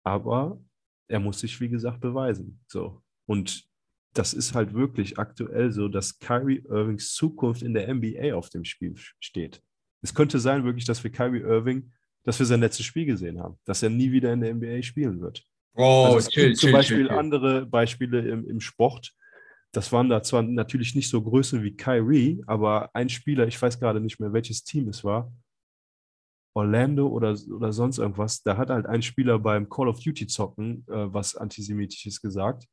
aber 0.02 0.60
er 1.08 1.20
muss 1.20 1.40
sich, 1.40 1.60
wie 1.60 1.68
gesagt, 1.68 2.00
beweisen. 2.00 2.60
So. 2.66 3.02
Und 3.26 3.68
das 4.14 4.32
ist 4.32 4.54
halt 4.54 4.74
wirklich 4.74 5.18
aktuell 5.18 5.72
so, 5.72 5.88
dass 5.88 6.18
Kyrie 6.18 6.64
Irvings 6.68 7.14
Zukunft 7.14 7.62
in 7.62 7.74
der 7.74 7.92
NBA 7.92 8.34
auf 8.34 8.48
dem 8.48 8.64
Spiel 8.64 8.94
steht. 9.18 9.60
Es 10.02 10.14
könnte 10.14 10.38
sein, 10.38 10.64
wirklich, 10.64 10.84
dass 10.84 11.02
wir 11.02 11.10
Kyrie 11.10 11.40
Irving, 11.40 11.92
dass 12.22 12.38
wir 12.38 12.46
sein 12.46 12.60
letztes 12.60 12.86
Spiel 12.86 13.06
gesehen 13.06 13.40
haben, 13.40 13.58
dass 13.64 13.82
er 13.82 13.90
nie 13.90 14.12
wieder 14.12 14.32
in 14.32 14.40
der 14.40 14.54
NBA 14.54 14.82
spielen 14.82 15.20
wird. 15.20 15.44
Oh, 15.74 16.04
also 16.06 16.18
es 16.18 16.28
gibt 16.28 16.56
zum 16.56 16.72
Beispiel 16.72 17.10
andere 17.10 17.66
Beispiele 17.66 18.20
im, 18.28 18.46
im 18.48 18.60
Sport. 18.60 19.12
Das 19.74 19.90
waren 19.92 20.08
da 20.08 20.22
zwar 20.22 20.42
natürlich 20.42 20.94
nicht 20.94 21.08
so 21.08 21.20
Größen 21.20 21.62
wie 21.64 21.76
Kyrie, 21.76 22.42
aber 22.46 22.94
ein 22.94 23.08
Spieler, 23.08 23.48
ich 23.48 23.60
weiß 23.60 23.80
gerade 23.80 24.00
nicht 24.00 24.20
mehr, 24.20 24.32
welches 24.32 24.62
Team 24.62 24.88
es 24.88 25.02
war, 25.02 25.32
Orlando 26.54 27.08
oder, 27.08 27.36
oder 27.52 27.72
sonst 27.72 27.98
irgendwas, 27.98 28.42
da 28.44 28.56
hat 28.56 28.70
halt 28.70 28.86
ein 28.86 29.02
Spieler 29.02 29.40
beim 29.40 29.68
Call 29.68 29.88
of 29.88 30.00
Duty 30.00 30.28
zocken 30.28 30.86
äh, 30.88 31.12
was 31.12 31.34
Antisemitisches 31.34 32.20
gesagt. 32.20 32.68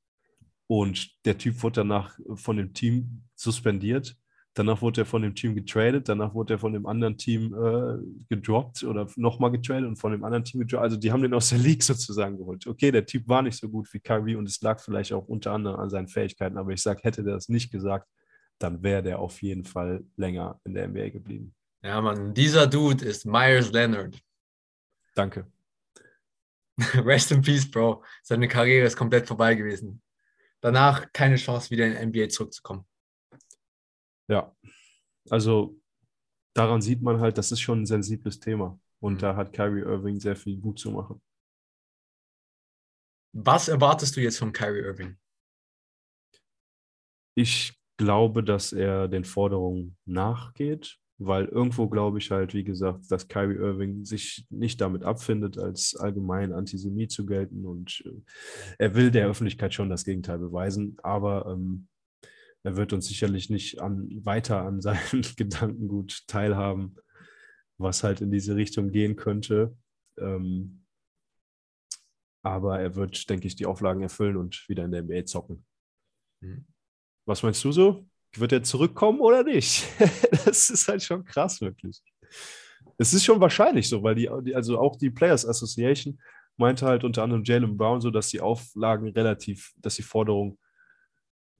Und 0.68 1.12
der 1.26 1.40
Typ 1.40 1.62
wurde 1.64 1.82
danach 1.82 2.18
von 2.36 2.58
dem 2.58 2.74
Team 2.74 3.24
suspendiert. 3.36 4.16
Danach 4.54 4.82
wurde 4.82 5.02
er 5.02 5.06
von 5.06 5.22
dem 5.22 5.34
Team 5.34 5.56
getradet. 5.56 6.10
Danach 6.10 6.34
wurde 6.34 6.56
er 6.56 6.60
von 6.60 6.74
dem 6.74 6.86
anderen 6.86 7.18
Team 7.18 7.54
äh, 7.54 8.26
gedroppt 8.28 8.84
oder 8.84 9.08
nochmal 9.16 9.52
getradet 9.52 9.88
und 9.88 9.96
von 9.96 10.12
dem 10.12 10.26
anderen 10.26 10.44
Team 10.44 10.60
gedroppt. 10.60 10.84
Also 10.84 10.98
die 10.98 11.12
haben 11.12 11.22
den 11.22 11.34
aus 11.34 11.50
der 11.50 11.60
League 11.60 11.84
sozusagen 11.84 12.38
geholt. 12.38 12.68
Okay, 12.68 12.92
der 12.92 13.06
Typ 13.06 13.30
war 13.30 13.42
nicht 13.42 13.58
so 13.58 13.70
gut 13.70 13.92
wie 13.94 14.00
Kyrie 14.00 14.36
und 14.36 14.50
es 14.50 14.62
lag 14.62 14.82
vielleicht 14.82 15.14
auch 15.14 15.28
unter 15.28 15.54
anderem 15.54 15.80
an 15.80 15.90
seinen 15.90 16.10
Fähigkeiten. 16.10 16.58
Aber 16.58 16.72
ich 16.72 16.82
sage, 16.82 17.00
hätte 17.04 17.24
der 17.24 17.36
das 17.36 17.48
nicht 17.48 17.72
gesagt, 17.72 18.10
dann 18.60 18.84
wäre 18.84 19.02
der 19.02 19.20
auf 19.20 19.42
jeden 19.42 19.64
Fall 19.64 20.04
länger 20.18 20.60
in 20.66 20.74
der 20.74 20.88
NBA 20.90 21.10
geblieben. 21.10 21.56
Ja, 21.82 22.02
Mann, 22.02 22.34
dieser 22.34 22.68
Dude 22.68 23.06
ist 23.06 23.26
Myers 23.26 23.72
Leonard. 23.72 24.20
Danke. 25.16 25.48
Rest 27.06 27.32
in 27.32 27.42
Peace, 27.42 27.70
Bro. 27.70 28.04
Seine 28.22 28.48
Karriere 28.48 28.86
ist 28.86 28.98
komplett 28.98 29.28
vorbei 29.28 29.56
gewesen. 29.56 30.02
Danach 30.60 31.12
keine 31.12 31.38
Chance, 31.38 31.72
wieder 31.72 31.88
in 31.88 32.12
die 32.12 32.22
NBA 32.26 32.30
zurückzukommen. 32.30 32.86
Ja, 34.32 34.56
also 35.30 35.80
daran 36.56 36.82
sieht 36.82 37.02
man 37.04 37.20
halt, 37.22 37.38
das 37.38 37.52
ist 37.52 37.62
schon 37.62 37.82
ein 37.84 37.86
sensibles 37.88 38.40
Thema. 38.40 38.80
Und 39.02 39.16
Mhm. 39.16 39.20
da 39.22 39.36
hat 39.36 39.54
Kyrie 39.54 39.82
Irving 39.82 40.20
sehr 40.20 40.36
viel 40.38 40.58
gut 40.60 40.80
zu 40.80 40.92
machen. 40.92 41.22
Was 43.34 43.68
erwartest 43.68 44.16
du 44.16 44.22
jetzt 44.22 44.40
von 44.40 44.54
Kyrie 44.54 44.80
Irving? 44.86 45.18
Ich 47.36 47.74
glaube, 47.98 48.44
dass 48.44 48.74
er 48.74 49.08
den 49.08 49.24
Forderungen 49.24 49.98
nachgeht, 50.06 50.98
weil 51.18 51.46
irgendwo 51.46 51.88
glaube 51.88 52.18
ich 52.18 52.32
halt, 52.32 52.54
wie 52.54 52.64
gesagt, 52.64 53.12
dass 53.12 53.28
Kyrie 53.28 53.56
Irving 53.56 54.06
sich 54.06 54.46
nicht 54.50 54.82
damit 54.82 55.04
abfindet, 55.04 55.58
als 55.58 55.96
allgemein 55.96 56.52
Antisemit 56.52 57.12
zu 57.12 57.26
gelten 57.26 57.66
und 57.66 58.04
äh, 58.06 58.12
er 58.80 58.96
will 58.96 59.12
der 59.12 59.28
Öffentlichkeit 59.28 59.74
schon 59.74 59.90
das 59.90 60.04
Gegenteil 60.04 60.40
beweisen, 60.40 60.98
aber 61.04 61.46
ähm, 61.48 61.88
er 62.64 62.78
wird 62.78 62.94
uns 62.94 63.08
sicherlich 63.08 63.50
nicht 63.50 63.82
an, 63.82 64.08
weiter 64.24 64.64
an 64.64 64.82
seinem 64.82 65.00
Gedankengut 65.38 66.28
teilhaben, 66.28 66.96
was 67.78 68.04
halt 68.04 68.22
in 68.22 68.32
diese 68.32 68.56
Richtung 68.56 68.92
gehen 68.92 69.16
könnte. 69.16 69.76
Ähm, 70.20 70.86
aber 72.44 72.80
er 72.80 72.96
wird, 72.96 73.30
denke 73.30 73.48
ich, 73.48 73.56
die 73.56 73.66
Auflagen 73.66 74.02
erfüllen 74.02 74.38
und 74.38 74.68
wieder 74.68 74.86
in 74.86 74.92
der 74.92 75.04
NBA 75.04 75.26
zocken. 75.26 75.66
Mhm. 76.42 76.66
Was 77.26 77.44
meinst 77.44 77.64
du 77.64 77.72
so? 77.72 78.08
Wird 78.36 78.52
er 78.52 78.64
zurückkommen 78.64 79.20
oder 79.20 79.44
nicht? 79.44 79.88
das 80.46 80.70
ist 80.70 80.88
halt 80.88 81.04
schon 81.04 81.24
krass, 81.24 81.62
wirklich. 81.62 82.02
Es 82.98 83.14
ist 83.14 83.26
schon 83.26 83.40
wahrscheinlich 83.40 83.90
so, 83.90 84.02
weil 84.04 84.16
die, 84.16 84.30
also 84.56 84.80
auch 84.80 84.96
die 84.96 85.10
Players 85.10 85.46
Association 85.46 86.20
meinte 86.58 86.86
halt 86.86 87.04
unter 87.04 87.24
anderem 87.24 87.44
Jalen 87.44 87.78
Brown 87.78 88.02
so, 88.02 88.12
dass 88.12 88.30
die 88.30 88.42
Auflagen 88.42 89.10
relativ, 89.10 89.74
dass 89.78 89.96
die 89.96 90.04
Forderungen 90.04 90.58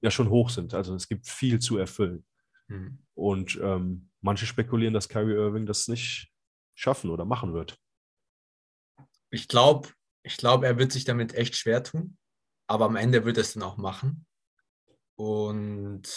ja 0.02 0.10
schon 0.10 0.28
hoch 0.28 0.50
sind. 0.50 0.74
Also 0.74 0.94
es 0.94 1.08
gibt 1.08 1.26
viel 1.26 1.58
zu 1.60 1.78
erfüllen. 1.78 2.26
Mhm. 2.68 2.98
Und 3.14 3.58
ähm, 3.62 4.10
manche 4.20 4.46
spekulieren, 4.46 4.94
dass 4.94 5.08
Kyrie 5.08 5.34
Irving 5.34 5.64
das 5.64 5.88
nicht 5.88 6.32
schaffen 6.74 7.10
oder 7.10 7.24
machen 7.24 7.54
wird. 7.54 7.78
Ich 9.30 9.48
glaube, 9.48 9.88
ich 10.22 10.36
glaub, 10.36 10.64
er 10.64 10.78
wird 10.78 10.92
sich 10.92 11.04
damit 11.04 11.34
echt 11.34 11.56
schwer 11.56 11.82
tun, 11.82 12.18
aber 12.66 12.84
am 12.84 12.96
Ende 12.96 13.24
wird 13.24 13.38
er 13.38 13.42
es 13.42 13.54
dann 13.54 13.62
auch 13.62 13.76
machen. 13.76 14.26
Und 15.16 16.08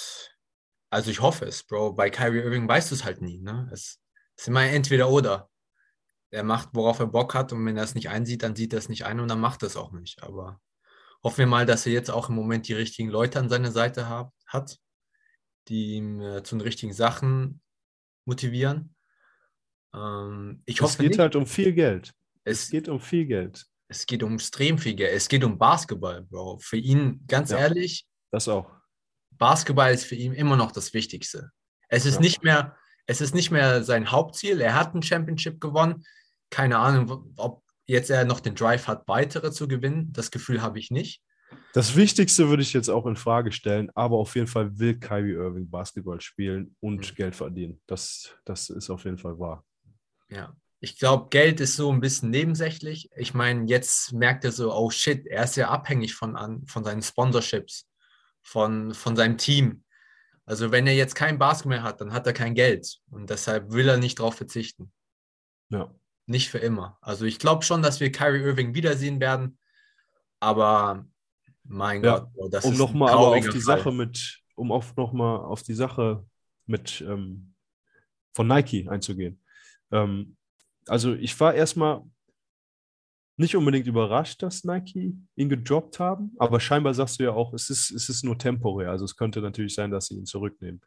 also 0.89 1.11
ich 1.11 1.21
hoffe 1.21 1.45
es, 1.45 1.63
Bro. 1.63 1.93
Bei 1.93 2.09
Kyrie 2.09 2.39
Irving 2.39 2.67
weißt 2.67 2.91
du 2.91 2.95
es 2.95 3.05
halt 3.05 3.21
nie. 3.21 3.39
Ne? 3.39 3.69
Es 3.71 3.99
ist 4.37 4.47
immer 4.47 4.63
entweder 4.63 5.09
oder. 5.09 5.49
Er 6.31 6.43
macht, 6.43 6.69
worauf 6.73 6.99
er 6.99 7.07
Bock 7.07 7.33
hat 7.33 7.53
und 7.53 7.65
wenn 7.65 7.77
er 7.77 7.83
es 7.83 7.95
nicht 7.95 8.09
einsieht, 8.09 8.43
dann 8.43 8.55
sieht 8.55 8.73
er 8.73 8.79
es 8.79 8.89
nicht 8.89 9.05
ein 9.05 9.19
und 9.19 9.27
dann 9.27 9.39
macht 9.39 9.63
er 9.63 9.67
es 9.67 9.77
auch 9.77 9.91
nicht. 9.91 10.21
Aber 10.23 10.59
hoffen 11.25 11.39
wir 11.39 11.47
mal, 11.47 11.65
dass 11.65 11.85
er 11.87 11.91
jetzt 11.91 12.11
auch 12.11 12.29
im 12.29 12.35
Moment 12.35 12.67
die 12.67 12.73
richtigen 12.73 13.09
Leute 13.09 13.39
an 13.39 13.49
seiner 13.49 13.71
Seite 13.71 14.07
hab, 14.07 14.31
hat, 14.47 14.77
die 15.67 15.95
ihm 15.95 16.21
äh, 16.21 16.43
zu 16.43 16.55
den 16.55 16.61
richtigen 16.61 16.93
Sachen 16.93 17.61
motivieren. 18.25 18.95
Ähm, 19.93 20.61
ich 20.65 20.77
Es 20.77 20.81
hoffe 20.83 20.99
geht 21.01 21.09
nicht. 21.11 21.19
halt 21.19 21.35
um 21.35 21.45
viel 21.45 21.73
Geld. 21.73 22.13
Es 22.43 22.63
es, 22.65 22.69
geht 22.69 22.87
um 22.89 22.99
viel 22.99 23.25
Geld. 23.25 23.65
es 23.87 24.05
geht 24.05 24.21
um 24.23 24.35
extrem 24.35 24.77
viel 24.77 24.93
Geld. 24.95 25.13
Es 25.15 25.27
geht 25.27 25.43
um 25.43 25.57
Basketball, 25.57 26.21
Bro. 26.23 26.59
Für 26.59 26.77
ihn, 26.77 27.25
ganz 27.27 27.49
Ja. 27.51 27.57
ehrlich, 27.57 28.05
Das 28.31 28.47
auch. 28.47 28.71
Basketball 29.31 29.93
ist 29.93 30.05
für 30.05 30.15
ihn 30.15 30.33
immer 30.33 30.55
noch 30.55 30.71
das 30.71 30.93
Wichtigste. 30.93 31.51
Es 31.89 32.05
ist 32.05 32.15
Ja. 32.15 32.21
nicht 32.21 32.43
mehr, 32.43 32.77
es 33.07 33.19
ist 33.21 33.33
nicht 33.33 33.51
mehr 33.51 33.83
sein 33.83 34.11
Hauptziel. 34.11 34.61
Er 34.61 34.75
hat 34.75 34.93
ein 34.95 35.01
Championship 35.01 35.59
gewonnen. 35.59 36.03
Keine 36.51 36.77
Ahnung, 36.77 37.33
ob 37.37 37.63
jetzt 37.85 38.09
er 38.09 38.25
noch 38.25 38.39
den 38.39 38.55
Drive 38.55 38.87
hat, 38.87 39.07
weitere 39.07 39.51
zu 39.51 39.67
gewinnen. 39.67 40.11
Das 40.13 40.31
Gefühl 40.31 40.61
habe 40.61 40.79
ich 40.79 40.91
nicht. 40.91 41.21
Das 41.73 41.95
Wichtigste 41.95 42.49
würde 42.49 42.63
ich 42.63 42.73
jetzt 42.73 42.89
auch 42.89 43.05
in 43.05 43.15
Frage 43.15 43.51
stellen, 43.51 43.91
aber 43.95 44.17
auf 44.17 44.35
jeden 44.35 44.47
Fall 44.47 44.79
will 44.79 44.97
Kyrie 44.99 45.33
Irving 45.33 45.69
Basketball 45.69 46.21
spielen 46.21 46.75
und 46.79 47.11
Mhm. 47.11 47.15
Geld 47.15 47.35
verdienen. 47.35 47.81
Das, 47.85 48.35
das 48.45 48.69
ist 48.69 48.89
auf 48.89 49.03
jeden 49.05 49.17
Fall 49.17 49.37
wahr. 49.39 49.65
Ja. 50.29 50.55
Ich 50.79 50.99
glaube, 50.99 51.29
Geld 51.29 51.61
ist 51.61 51.77
so 51.77 51.91
ein 51.91 52.01
bisschen 52.01 52.29
nebensächlich. 52.29 53.09
Ich 53.15 53.33
meine, 53.33 53.65
jetzt 53.67 54.13
merkt 54.13 54.43
er 54.45 54.51
so, 54.51 54.73
oh 54.73 54.89
shit, 54.89 55.25
er 55.25 55.43
ist 55.43 55.55
ja 55.55 55.69
abhängig 55.69 56.13
von, 56.13 56.35
an, 56.35 56.65
von 56.67 56.83
seinen 56.83 57.01
Sponsorships, 57.01 57.87
von, 58.43 58.93
von 58.93 59.15
seinem 59.15 59.37
Team. 59.37 59.83
Also 60.45 60.71
wenn 60.71 60.85
er 60.85 60.93
jetzt 60.93 61.15
kein 61.15 61.39
Basketball 61.39 61.77
mehr 61.77 61.83
hat, 61.83 62.01
dann 62.01 62.13
hat 62.13 62.27
er 62.27 62.33
kein 62.33 62.53
Geld. 62.53 62.99
Und 63.09 63.29
deshalb 63.29 63.71
will 63.71 63.89
er 63.89 63.97
nicht 63.97 64.19
darauf 64.19 64.35
verzichten. 64.35 64.91
Ja. 65.69 65.91
Nicht 66.27 66.49
für 66.49 66.57
immer. 66.57 66.97
Also 67.01 67.25
ich 67.25 67.39
glaube 67.39 67.63
schon, 67.63 67.81
dass 67.81 67.99
wir 67.99 68.11
Kyrie 68.11 68.41
Irving 68.41 68.73
wiedersehen 68.73 69.19
werden. 69.19 69.57
Aber 70.39 71.05
mein 71.63 72.03
Ja, 72.03 72.19
Gott, 72.19 72.33
Bro, 72.33 72.49
das 72.49 72.65
um 72.65 72.73
ist 72.73 72.77
ein 72.77 72.85
nochmal 72.85 73.13
aber 73.13 73.27
auf 73.27 73.43
die 73.43 73.51
Fall. 73.51 73.77
Sache 73.77 73.91
mit, 73.91 74.41
um 74.55 74.71
auf 74.71 74.95
nochmal 74.95 75.39
auf 75.39 75.63
die 75.63 75.73
Sache 75.73 76.25
mit, 76.65 77.01
ähm, 77.07 77.53
von 78.33 78.47
Nike 78.47 78.87
einzugehen. 78.89 79.41
Ähm, 79.91 80.35
also 80.87 81.13
ich 81.13 81.39
war 81.39 81.53
erstmal 81.53 82.03
nicht 83.37 83.55
unbedingt 83.55 83.87
überrascht, 83.87 84.41
dass 84.41 84.63
Nike 84.63 85.15
ihn 85.35 85.49
gedroppt 85.49 85.99
haben, 85.99 86.33
aber 86.37 86.59
scheinbar 86.59 86.93
sagst 86.93 87.19
du 87.19 87.25
ja 87.25 87.31
auch, 87.31 87.53
es 87.53 87.69
ist, 87.69 87.91
es 87.91 88.07
ist 88.09 88.23
nur 88.23 88.37
temporär. 88.37 88.91
Also 88.91 89.05
es 89.05 89.15
könnte 89.15 89.41
natürlich 89.41 89.75
sein, 89.75 89.91
dass 89.91 90.07
sie 90.07 90.15
ihn 90.15 90.25
zurücknehmen. 90.25 90.81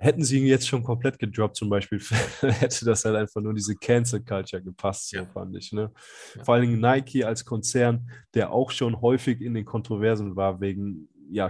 Hätten 0.00 0.22
sie 0.22 0.38
ihn 0.38 0.46
jetzt 0.46 0.68
schon 0.68 0.84
komplett 0.84 1.18
gedroppt, 1.18 1.56
zum 1.56 1.68
Beispiel, 1.68 2.00
hätte 2.40 2.84
das 2.84 3.04
halt 3.04 3.16
einfach 3.16 3.40
nur 3.40 3.52
diese 3.52 3.74
Cancel 3.74 4.22
Culture 4.22 4.62
gepasst, 4.62 5.10
so 5.10 5.16
ja. 5.16 5.26
fand 5.26 5.56
ich. 5.56 5.72
Ne? 5.72 5.90
Ja. 6.36 6.44
Vor 6.44 6.54
allen 6.54 6.70
Dingen 6.70 6.80
Nike 6.80 7.24
als 7.24 7.44
Konzern, 7.44 8.08
der 8.34 8.52
auch 8.52 8.70
schon 8.70 9.00
häufig 9.00 9.40
in 9.40 9.54
den 9.54 9.64
Kontroversen 9.64 10.36
war, 10.36 10.60
wegen 10.60 11.08
ja 11.30 11.48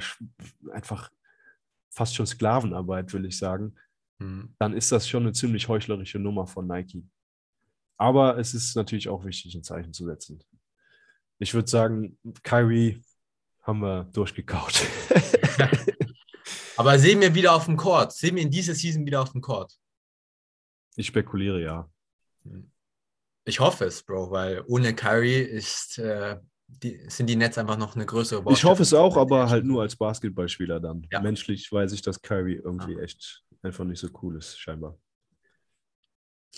einfach 0.72 1.10
fast 1.90 2.14
schon 2.14 2.26
Sklavenarbeit, 2.26 3.12
will 3.12 3.26
ich 3.26 3.36
sagen, 3.36 3.74
mhm. 4.18 4.54
dann 4.58 4.72
ist 4.72 4.92
das 4.92 5.06
schon 5.06 5.24
eine 5.24 5.32
ziemlich 5.32 5.68
heuchlerische 5.68 6.18
Nummer 6.18 6.46
von 6.46 6.66
Nike. 6.66 7.04
Aber 7.98 8.38
es 8.38 8.54
ist 8.54 8.76
natürlich 8.76 9.08
auch 9.08 9.24
wichtig, 9.24 9.54
ein 9.56 9.62
Zeichen 9.64 9.92
zu 9.92 10.06
setzen. 10.06 10.42
Ich 11.38 11.52
würde 11.52 11.68
sagen, 11.68 12.16
Kyrie 12.42 13.02
haben 13.62 13.80
wir 13.80 14.04
durchgekaut. 14.12 14.86
Aber 16.78 16.96
sehen 16.96 17.20
wir 17.20 17.34
wieder 17.34 17.54
auf 17.54 17.64
dem 17.64 17.76
Court? 17.76 18.12
Sehen 18.12 18.36
wir 18.36 18.42
in 18.42 18.52
dieser 18.52 18.72
Season 18.72 19.04
wieder 19.04 19.20
auf 19.20 19.32
dem 19.32 19.40
Court? 19.40 19.76
Ich 20.94 21.08
spekuliere 21.08 21.60
ja. 21.60 21.90
Ich 23.44 23.58
hoffe 23.58 23.86
es, 23.86 24.04
Bro, 24.04 24.30
weil 24.30 24.62
ohne 24.68 24.94
Kyrie 24.94 25.40
ist, 25.40 25.98
äh, 25.98 26.36
die, 26.68 27.00
sind 27.08 27.26
die 27.26 27.34
Nets 27.34 27.58
einfach 27.58 27.78
noch 27.78 27.96
eine 27.96 28.06
größere 28.06 28.42
Baustelle. 28.42 28.58
Ich 28.58 28.64
hoffe 28.64 28.82
es 28.82 28.94
auch, 28.94 29.16
aber 29.16 29.50
halt 29.50 29.64
nur 29.64 29.82
als 29.82 29.96
Basketballspieler 29.96 30.78
dann. 30.78 31.04
Ja. 31.10 31.20
Menschlich 31.20 31.72
weiß 31.72 31.90
ich, 31.90 32.02
dass 32.02 32.22
Kyrie 32.22 32.60
irgendwie 32.62 32.92
ja. 32.92 33.00
echt 33.00 33.42
einfach 33.62 33.84
nicht 33.84 33.98
so 33.98 34.08
cool 34.22 34.36
ist, 34.36 34.56
scheinbar. 34.56 34.96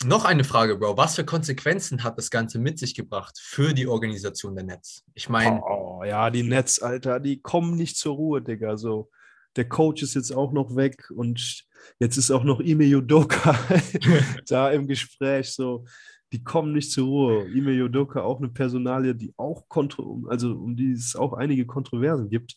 Noch 0.04 0.26
eine 0.26 0.44
Frage, 0.44 0.76
Bro. 0.76 0.98
Was 0.98 1.16
für 1.16 1.24
Konsequenzen 1.24 2.04
hat 2.04 2.18
das 2.18 2.30
Ganze 2.30 2.58
mit 2.58 2.78
sich 2.78 2.94
gebracht 2.94 3.38
für 3.42 3.72
die 3.72 3.86
Organisation 3.86 4.54
der 4.54 4.64
Nets? 4.64 5.02
Ich 5.14 5.30
meine. 5.30 5.62
Oh, 5.62 6.04
ja, 6.04 6.28
die 6.28 6.42
Nets, 6.42 6.78
Alter, 6.82 7.20
die 7.20 7.40
kommen 7.40 7.74
nicht 7.74 7.96
zur 7.96 8.16
Ruhe, 8.16 8.42
Digga. 8.42 8.76
So, 8.76 9.10
der 9.56 9.68
Coach 9.68 10.02
ist 10.02 10.14
jetzt 10.14 10.32
auch 10.32 10.52
noch 10.52 10.76
weg 10.76 11.10
und 11.14 11.64
jetzt 11.98 12.16
ist 12.16 12.30
auch 12.30 12.44
noch 12.44 12.60
Ime 12.60 12.84
Yudoka 12.84 13.58
da 14.46 14.70
im 14.70 14.86
Gespräch. 14.86 15.52
So, 15.52 15.84
die 16.32 16.44
kommen 16.44 16.72
nicht 16.72 16.92
zur 16.92 17.06
Ruhe. 17.06 17.48
Ime 17.48 17.72
Yudoka 17.72 18.22
auch 18.22 18.38
eine 18.38 18.48
Personalie, 18.48 19.14
die 19.14 19.34
auch 19.36 19.68
kontro 19.68 20.26
also 20.28 20.52
um 20.52 20.76
die 20.76 20.92
es 20.92 21.16
auch 21.16 21.32
einige 21.32 21.66
Kontroversen 21.66 22.28
gibt. 22.30 22.56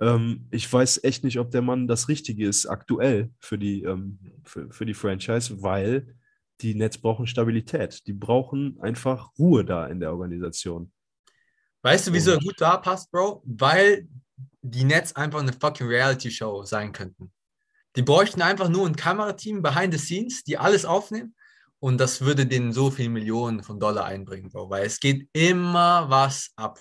Ähm, 0.00 0.46
ich 0.50 0.72
weiß 0.72 1.04
echt 1.04 1.24
nicht, 1.24 1.38
ob 1.38 1.50
der 1.50 1.62
Mann 1.62 1.86
das 1.86 2.08
Richtige 2.08 2.46
ist 2.46 2.66
aktuell 2.66 3.30
für 3.38 3.58
die, 3.58 3.82
ähm, 3.82 4.18
für, 4.44 4.70
für 4.70 4.86
die 4.86 4.94
Franchise, 4.94 5.62
weil 5.62 6.16
die 6.62 6.74
Nets 6.74 6.98
brauchen 6.98 7.26
Stabilität. 7.26 8.06
Die 8.06 8.12
brauchen 8.12 8.78
einfach 8.80 9.30
Ruhe 9.38 9.64
da 9.64 9.86
in 9.86 10.00
der 10.00 10.12
Organisation. 10.12 10.92
Weißt 11.82 12.08
du, 12.08 12.12
wieso 12.12 12.32
er 12.32 12.38
gut 12.38 12.60
da 12.60 12.76
passt, 12.76 13.10
Bro? 13.10 13.42
Weil 13.44 14.06
die 14.62 14.84
Nets 14.84 15.16
einfach 15.16 15.40
eine 15.40 15.52
fucking 15.52 15.86
Reality-Show 15.86 16.64
sein 16.64 16.92
könnten. 16.92 17.32
Die 17.96 18.02
bräuchten 18.02 18.42
einfach 18.42 18.68
nur 18.68 18.86
ein 18.86 18.96
Kamerateam 18.96 19.62
behind 19.62 19.92
the 19.92 19.98
scenes, 19.98 20.44
die 20.44 20.58
alles 20.58 20.84
aufnehmen 20.84 21.34
und 21.80 21.98
das 21.98 22.20
würde 22.20 22.46
denen 22.46 22.72
so 22.72 22.90
viele 22.90 23.08
Millionen 23.08 23.62
von 23.62 23.80
Dollar 23.80 24.04
einbringen, 24.04 24.50
Bro, 24.50 24.70
weil 24.70 24.84
es 24.84 25.00
geht 25.00 25.28
immer 25.32 26.08
was 26.08 26.52
ab. 26.56 26.78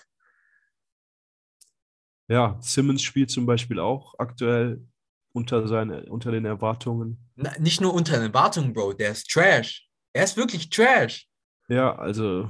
Ja, 2.27 2.59
Simmons 2.61 3.01
spielt 3.01 3.31
zum 3.31 3.45
Beispiel 3.45 3.79
auch 3.79 4.13
aktuell 4.19 4.85
unter, 5.31 5.67
seine, 5.67 6.05
unter 6.05 6.31
den 6.31 6.45
Erwartungen. 6.45 7.17
Na, 7.35 7.57
nicht 7.59 7.81
nur 7.81 7.93
unter 7.93 8.13
den 8.13 8.27
Erwartungen, 8.27 8.73
Bro, 8.73 8.93
der 8.93 9.11
ist 9.11 9.29
Trash. 9.31 9.87
Er 10.13 10.25
ist 10.25 10.37
wirklich 10.37 10.69
Trash. 10.69 11.27
Ja, 11.69 11.95
also 11.95 12.49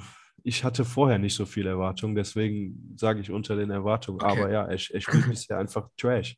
ich 0.49 0.63
hatte 0.63 0.83
vorher 0.83 1.19
nicht 1.19 1.35
so 1.35 1.45
viel 1.45 1.67
Erwartungen, 1.67 2.15
deswegen 2.15 2.95
sage 2.97 3.21
ich 3.21 3.29
unter 3.29 3.55
den 3.55 3.69
Erwartungen. 3.69 4.19
Okay. 4.19 4.31
Aber 4.31 4.51
ja, 4.51 4.63
er, 4.63 4.71
er 4.71 4.77
spielt 4.77 5.01
bisher 5.29 5.59
einfach 5.59 5.89
Trash. 5.95 6.37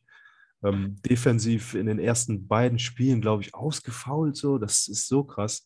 Ähm, 0.63 0.97
defensiv 1.03 1.73
in 1.73 1.87
den 1.87 1.97
ersten 1.97 2.47
beiden 2.47 2.77
Spielen, 2.77 3.21
glaube 3.21 3.41
ich, 3.41 3.55
ausgefault 3.55 4.35
so. 4.35 4.57
Das 4.57 4.89
ist 4.89 5.07
so 5.07 5.23
krass. 5.23 5.65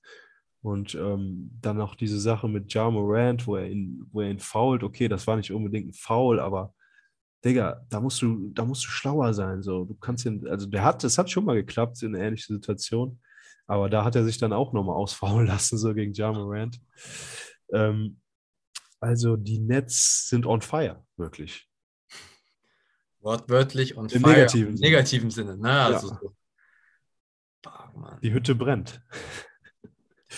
Und 0.62 0.93
ähm, 0.95 1.49
dann 1.60 1.81
auch 1.81 1.95
diese 1.95 2.19
Sache 2.19 2.47
mit 2.47 2.71
Ja 2.73 2.89
Morant, 2.89 3.45
wo 3.47 3.55
er 3.55 3.67
ihn, 3.67 4.05
wo 4.12 4.21
er 4.21 4.29
ihn 4.29 4.39
fault. 4.39 4.84
Okay, 4.84 5.08
das 5.08 5.25
war 5.25 5.38
nicht 5.38 5.51
unbedingt 5.51 5.89
ein 5.89 5.93
Foul, 5.93 6.39
aber 6.39 6.73
Digga, 7.43 7.84
da 7.89 7.99
musst 7.99 8.21
du, 8.21 8.49
da 8.53 8.63
musst 8.63 8.86
du 8.86 8.89
schlauer 8.89 9.34
sein. 9.34 9.63
So, 9.63 9.86
du 9.86 9.95
kannst 9.95 10.25
ihn, 10.25 10.47
also 10.47 10.67
der 10.67 10.84
hat, 10.84 11.03
es 11.03 11.17
hat 11.17 11.31
schon 11.31 11.45
mal 11.45 11.55
geklappt 11.55 12.01
in 12.03 12.13
ähnlichen 12.13 12.55
Situation, 12.55 13.19
aber 13.65 13.89
da 13.89 14.03
hat 14.03 14.15
er 14.15 14.23
sich 14.23 14.38
dann 14.38 14.53
auch 14.53 14.71
nochmal 14.71 14.95
ausfaulen 14.95 15.47
lassen, 15.53 15.77
so 15.79 15.93
gegen 15.95 16.13
Ja 16.13 16.31
Morant. 16.31 16.79
Ähm, 17.73 18.17
also 18.99 19.36
die 19.36 19.60
Nets 19.60 20.29
sind 20.29 20.45
on 20.45 20.62
fire, 20.62 21.05
wirklich. 21.17 21.69
Wortwörtlich 23.19 23.95
und 23.97 24.13
Im 24.13 24.21
fire, 24.21 24.34
negativen, 24.34 24.77
Sinne. 24.77 24.89
negativen 24.89 25.31
Sinne. 25.31 25.58
Ne? 25.58 25.71
Also 25.71 26.10
ja. 26.10 26.19
so. 26.21 26.36
Boah, 27.62 28.19
die 28.21 28.31
Hütte 28.31 28.55
brennt. 28.55 29.01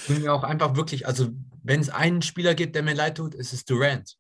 Und 0.08 0.22
mir 0.22 0.34
auch 0.34 0.44
einfach 0.44 0.76
wirklich, 0.76 1.06
also 1.06 1.30
wenn 1.64 1.82
es 1.82 1.90
einen 1.90 2.22
Spieler 2.22 2.56
gibt, 2.56 2.76
der 2.76 2.84
mir 2.84 2.94
leid 2.94 3.18
tut, 3.18 3.36
ist 3.36 3.52
es 3.52 3.66
Durant. 3.66 4.18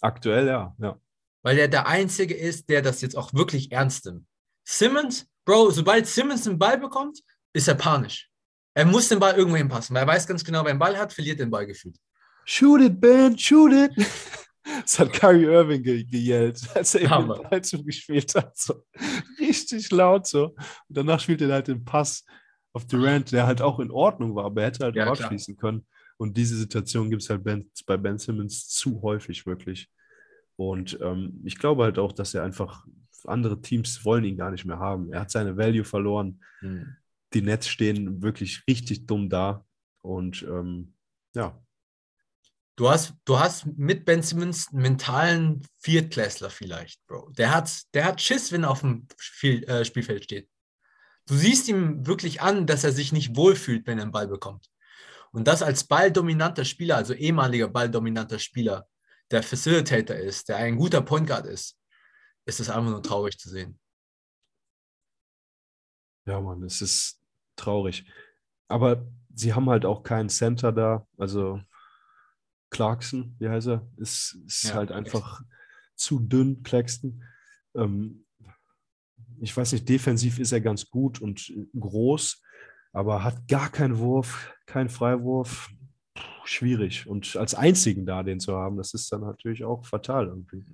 Aktuell 0.00 0.46
ja, 0.46 0.74
ja 0.78 1.00
weil 1.44 1.58
er 1.58 1.68
der 1.68 1.86
Einzige 1.86 2.34
ist, 2.34 2.68
der 2.70 2.82
das 2.82 3.02
jetzt 3.02 3.16
auch 3.16 3.32
wirklich 3.34 3.70
ernst 3.70 4.06
nimmt. 4.06 4.26
Simmons, 4.64 5.26
Bro, 5.44 5.70
sobald 5.70 6.06
Simmons 6.06 6.44
den 6.44 6.58
Ball 6.58 6.78
bekommt, 6.78 7.20
ist 7.52 7.68
er 7.68 7.74
panisch. 7.74 8.30
Er 8.72 8.86
muss 8.86 9.08
den 9.08 9.20
Ball 9.20 9.36
irgendwo 9.36 9.58
hinpassen, 9.58 9.94
weil 9.94 10.04
er 10.04 10.06
weiß 10.06 10.26
ganz 10.26 10.42
genau, 10.42 10.64
wer 10.64 10.72
den 10.72 10.78
Ball 10.78 10.98
hat, 10.98 11.12
verliert 11.12 11.38
den 11.38 11.50
Ball 11.50 11.66
gefühlt. 11.66 11.96
Shoot 12.44 12.80
it, 12.80 13.00
Ben, 13.00 13.38
shoot 13.38 13.72
it. 13.72 13.92
Das 14.82 14.98
hat 14.98 15.12
Kyrie 15.12 15.44
Irving 15.44 15.82
ge 15.82 16.04
gejellt, 16.04 16.58
als 16.74 16.94
er 16.94 17.02
ihm 17.02 17.28
den 17.28 17.42
Ball 17.42 17.62
zugespielt 17.62 18.34
hat. 18.34 18.56
So. 18.56 18.84
Richtig 19.38 19.90
laut 19.90 20.26
so. 20.26 20.54
Und 20.54 20.56
danach 20.88 21.20
spielt 21.20 21.42
er 21.42 21.52
halt 21.52 21.68
den 21.68 21.84
Pass 21.84 22.24
auf 22.72 22.86
Durant, 22.86 23.30
der 23.30 23.46
halt 23.46 23.60
auch 23.60 23.78
in 23.78 23.90
Ordnung 23.90 24.34
war, 24.34 24.46
aber 24.46 24.62
er 24.62 24.68
hätte 24.68 24.84
halt 24.84 24.96
ja, 24.96 25.06
abschließen 25.06 25.56
können. 25.56 25.86
Und 26.16 26.36
diese 26.36 26.56
Situation 26.56 27.10
gibt 27.10 27.22
es 27.22 27.30
halt 27.30 27.44
ben, 27.44 27.70
bei 27.86 27.96
Ben 27.96 28.18
Simmons 28.18 28.68
zu 28.68 29.02
häufig, 29.02 29.46
wirklich. 29.46 29.90
Und 30.56 30.98
ähm, 31.02 31.40
ich 31.44 31.58
glaube 31.58 31.84
halt 31.84 31.98
auch, 31.98 32.12
dass 32.12 32.34
er 32.34 32.42
einfach, 32.42 32.86
andere 33.26 33.60
Teams 33.60 34.04
wollen 34.04 34.24
ihn 34.24 34.36
gar 34.36 34.50
nicht 34.50 34.64
mehr 34.64 34.78
haben. 34.78 35.12
Er 35.12 35.20
hat 35.20 35.30
seine 35.30 35.56
Value 35.56 35.84
verloren. 35.84 36.40
Mhm. 36.60 36.96
Die 37.32 37.42
Nets 37.42 37.68
stehen 37.68 38.22
wirklich 38.22 38.62
richtig 38.68 39.06
dumm 39.06 39.28
da. 39.28 39.64
Und 40.02 40.42
ähm, 40.42 40.94
ja. 41.34 41.58
Du 42.76 42.88
hast, 42.88 43.14
du 43.24 43.38
hast 43.38 43.66
mit 43.66 44.04
Ben 44.04 44.22
Simmons 44.22 44.68
einen 44.72 44.82
mentalen 44.82 45.66
Viertklässler 45.78 46.50
vielleicht, 46.50 47.06
Bro. 47.06 47.30
Der 47.30 47.54
hat, 47.54 47.70
der 47.94 48.04
hat 48.04 48.20
Schiss, 48.20 48.50
wenn 48.50 48.64
er 48.64 48.70
auf 48.70 48.80
dem 48.80 49.06
Spiel, 49.16 49.62
äh, 49.64 49.84
Spielfeld 49.84 50.24
steht. 50.24 50.50
Du 51.26 51.34
siehst 51.34 51.68
ihm 51.68 52.04
wirklich 52.06 52.42
an, 52.42 52.66
dass 52.66 52.82
er 52.82 52.92
sich 52.92 53.12
nicht 53.12 53.36
wohlfühlt, 53.36 53.86
wenn 53.86 53.98
er 53.98 54.02
einen 54.02 54.12
Ball 54.12 54.26
bekommt. 54.26 54.70
Und 55.30 55.46
das 55.46 55.62
als 55.62 55.84
balldominanter 55.84 56.64
Spieler, 56.64 56.96
also 56.96 57.14
ehemaliger 57.14 57.68
balldominanter 57.68 58.38
Spieler, 58.38 58.88
der 59.30 59.42
Facilitator 59.42 60.16
ist, 60.16 60.48
der 60.48 60.56
ein 60.56 60.76
guter 60.76 61.00
Point 61.00 61.26
Guard 61.26 61.46
ist, 61.46 61.78
ist 62.44 62.60
es 62.60 62.68
einfach 62.68 62.90
nur 62.90 63.02
traurig 63.02 63.38
zu 63.38 63.48
sehen. 63.48 63.78
Ja, 66.26 66.40
Mann, 66.40 66.62
es 66.62 66.80
ist 66.80 67.20
traurig. 67.56 68.04
Aber 68.68 69.06
sie 69.34 69.54
haben 69.54 69.68
halt 69.70 69.84
auch 69.84 70.02
keinen 70.02 70.28
Center 70.28 70.72
da. 70.72 71.06
Also 71.16 71.60
Clarkson, 72.74 73.36
wie 73.38 73.48
heißt 73.48 73.68
er, 73.68 73.86
ist, 73.98 74.36
ist 74.46 74.64
ja, 74.64 74.74
halt 74.74 74.90
einfach 74.90 75.42
zu 75.94 76.18
dünn, 76.18 76.64
Claxton. 76.64 77.22
Ähm, 77.76 78.26
ich 79.40 79.56
weiß 79.56 79.72
nicht, 79.72 79.88
defensiv 79.88 80.40
ist 80.40 80.50
er 80.50 80.60
ganz 80.60 80.90
gut 80.90 81.20
und 81.20 81.52
groß, 81.78 82.42
aber 82.92 83.22
hat 83.22 83.46
gar 83.46 83.70
keinen 83.70 83.98
Wurf, 83.98 84.52
keinen 84.66 84.88
Freiwurf 84.88 85.70
schwierig. 86.44 87.06
Und 87.06 87.36
als 87.36 87.54
einzigen 87.54 88.06
da 88.06 88.24
den 88.24 88.40
zu 88.40 88.56
haben, 88.56 88.76
das 88.76 88.92
ist 88.92 89.10
dann 89.12 89.20
natürlich 89.20 89.64
auch 89.64 89.86
fatal 89.86 90.26
irgendwie. 90.26 90.64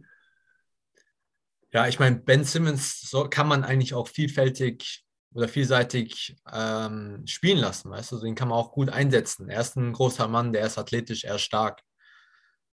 Ja, 1.72 1.86
ich 1.86 1.98
meine, 1.98 2.16
Ben 2.16 2.44
Simmons 2.44 3.02
so 3.02 3.28
kann 3.28 3.46
man 3.46 3.62
eigentlich 3.62 3.92
auch 3.92 4.08
vielfältig 4.08 5.04
oder 5.34 5.48
vielseitig 5.48 6.36
ähm, 6.50 7.26
spielen 7.26 7.58
lassen, 7.58 7.90
weißt 7.90 8.12
du? 8.12 8.20
Den 8.20 8.34
kann 8.34 8.48
man 8.48 8.56
auch 8.58 8.72
gut 8.72 8.88
einsetzen. 8.88 9.50
Er 9.50 9.60
ist 9.60 9.76
ein 9.76 9.92
großer 9.92 10.28
Mann, 10.28 10.54
der 10.54 10.64
ist 10.64 10.78
athletisch, 10.78 11.24
er 11.24 11.36
ist 11.36 11.42
stark. 11.42 11.82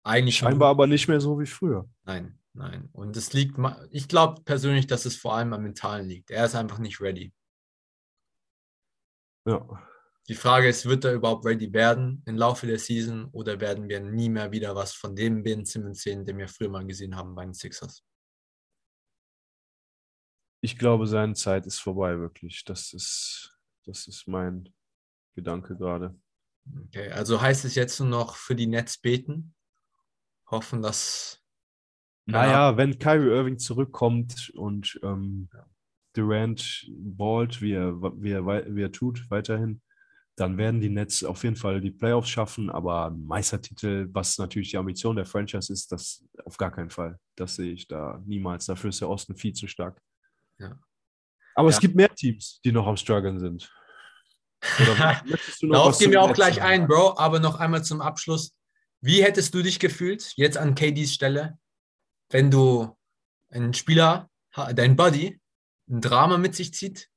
Eigentlich 0.05 0.37
Scheinbar 0.37 0.71
aber 0.71 0.87
nicht 0.87 1.09
mehr 1.09 1.21
so 1.21 1.40
wie 1.40 1.47
früher. 1.47 1.88
Nein, 2.05 2.38
nein. 2.53 2.88
Und 2.93 3.17
es 3.17 3.33
liegt, 3.33 3.59
ich 3.90 4.07
glaube 4.07 4.43
persönlich, 4.43 4.87
dass 4.87 5.07
es 5.07 5.17
vor 5.17 5.35
allem 5.35 5.53
am 5.53 5.62
Mentalen 5.62 6.07
liegt. 6.07 6.31
Er 6.31 6.45
ist 6.45 6.55
einfach 6.55 6.79
nicht 6.79 7.01
ready. 7.01 7.33
Ja. 9.47 9.67
Die 10.29 10.35
Frage 10.35 10.69
ist, 10.69 10.87
wird 10.87 11.05
er 11.05 11.12
überhaupt 11.12 11.45
ready 11.45 11.73
werden 11.73 12.23
im 12.27 12.37
Laufe 12.37 12.67
der 12.67 12.79
Season 12.79 13.27
oder 13.33 13.61
werden 13.61 13.88
wir 13.88 14.01
nie 14.01 14.29
mehr 14.29 14.53
wieder 14.53 14.75
was 14.75 14.95
von 14.95 15.17
dem 15.17 15.43
Ben 15.43 15.64
Simmons 15.64 16.03
sehen, 16.03 16.25
den 16.25 16.38
wir 16.38 16.49
früher 16.49 16.71
mal 16.71 16.87
gesehen 16.87 17.17
haben 17.17 17.35
bei 17.35 17.45
den 17.45 17.55
Sixers? 17.55 18.05
Ich 20.62 20.79
glaube, 20.79 21.07
seine 21.07 21.35
Zeit 21.35 21.67
ist 21.67 21.79
vorbei, 21.79 22.19
wirklich. 22.19 22.64
Das 22.64 22.95
ist, 22.95 23.59
Das 23.85 24.07
ist 24.07 24.27
mein 24.27 24.73
Gedanke 25.35 25.77
gerade. 25.77 26.19
Okay, 26.87 27.11
also 27.11 27.40
heißt 27.40 27.64
es 27.67 27.75
jetzt 27.75 28.01
nur 28.01 28.09
noch 28.09 28.37
für 28.37 28.55
die 28.55 28.67
Nets 28.67 28.99
beten? 28.99 29.55
Hoffen, 30.51 30.83
dass. 30.83 31.41
Naja, 32.27 32.77
wenn 32.77 32.99
Kyrie 32.99 33.29
Irving 33.29 33.59
zurückkommt 33.59 34.51
und 34.57 34.99
ähm, 35.03 35.49
Durant 36.15 36.87
ballt, 36.91 37.61
wie 37.61 37.73
er, 37.73 38.01
wie, 38.01 38.31
er, 38.31 38.47
wie 38.47 38.83
er 38.83 38.93
tut, 38.93 39.31
weiterhin, 39.31 39.83
dann 40.37 40.57
werden 40.57 40.81
die 40.81 40.89
Nets 40.89 41.23
auf 41.23 41.45
jeden 41.45 41.57
Fall 41.57 41.81
die 41.81 41.91
Playoffs 41.91 42.29
schaffen, 42.31 42.71
aber 42.71 43.11
Meistertitel, 43.11 44.09
was 44.13 44.39
natürlich 44.39 44.71
die 44.71 44.79
Ambition 44.79 45.17
der 45.17 45.27
Franchise 45.27 45.73
ist, 45.73 45.93
das 45.93 46.25
auf 46.45 46.57
gar 46.57 46.73
keinen 46.73 46.91
Fall. 46.91 47.19
Das 47.37 47.57
sehe 47.57 47.73
ich 47.73 47.87
da 47.87 48.21
niemals. 48.25 48.67
Dafür 48.67 48.91
ist 48.91 49.01
der 49.01 49.11
Osten 49.11 49.37
viel 49.37 49.53
zu 49.53 49.69
stark. 49.69 50.01
Ja. 50.59 50.79
Aber 51.55 51.69
Ja. 51.69 51.75
es 51.75 51.81
gibt 51.81 51.95
mehr 51.95 52.13
Teams, 52.15 52.61
die 52.65 52.73
noch 52.73 52.87
am 52.87 52.97
struggeln 52.97 53.39
sind. 53.39 53.71
Darauf 55.63 55.99
gehen 55.99 56.11
wir 56.11 56.23
auch 56.23 56.33
gleich 56.33 56.63
ein, 56.63 56.87
Bro. 56.87 57.19
Aber 57.19 57.39
noch 57.39 57.61
einmal 57.61 57.85
zum 57.85 58.01
Abschluss. 58.01 58.53
Wie 59.05 59.23
hättest 59.23 59.53
du 59.55 59.62
dich 59.62 59.81
gefühlt, 59.81 60.33
jetzt 60.37 60.57
an 60.57 60.75
KDs 60.75 61.12
Stelle, 61.12 61.59
wenn 62.31 62.51
du 62.51 62.97
einen 63.51 63.75
Spieler, 63.75 64.31
dein 64.75 64.97
Buddy, 64.97 65.38
ein 65.90 66.01
Drama 66.01 66.38
mit 66.38 66.55
sich 66.55 66.73
zieht 66.73 67.11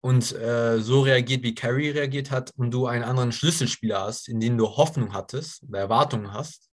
und 0.00 0.30
äh, 0.30 0.78
so 0.78 1.00
reagiert, 1.00 1.42
wie 1.42 1.56
Carrie 1.56 1.90
reagiert 1.90 2.30
hat 2.30 2.52
und 2.54 2.70
du 2.70 2.86
einen 2.86 3.02
anderen 3.02 3.32
Schlüsselspieler 3.32 4.00
hast, 4.00 4.28
in 4.28 4.38
den 4.38 4.56
du 4.56 4.68
Hoffnung 4.68 5.12
hattest 5.12 5.64
oder 5.64 5.80
Erwartungen 5.80 6.32
hast, 6.32 6.70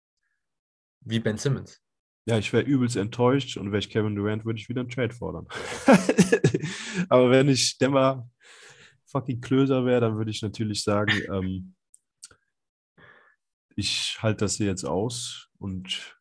wie 1.00 1.18
Ben 1.18 1.38
Simmons? 1.38 1.80
Ja, 2.26 2.36
ich 2.36 2.52
wäre 2.52 2.64
übelst 2.64 2.96
enttäuscht 2.96 3.56
und 3.56 3.72
wäre 3.72 3.78
ich 3.78 3.88
Kevin 3.88 4.14
Durant, 4.14 4.44
würde 4.44 4.60
ich 4.60 4.68
wieder 4.68 4.82
einen 4.82 4.90
Trade 4.90 5.14
fordern. 5.14 5.48
Aber 7.08 7.30
wenn 7.30 7.48
ich 7.48 7.78
Denver 7.78 8.28
fucking 9.06 9.40
Klöser 9.40 9.86
wäre, 9.86 10.02
dann 10.02 10.18
würde 10.18 10.32
ich 10.32 10.42
natürlich 10.42 10.82
sagen, 10.82 11.18
ähm, 11.32 11.75
ich 13.76 14.20
halte 14.22 14.44
das 14.44 14.56
hier 14.56 14.66
jetzt 14.66 14.84
aus 14.84 15.48
und 15.58 16.18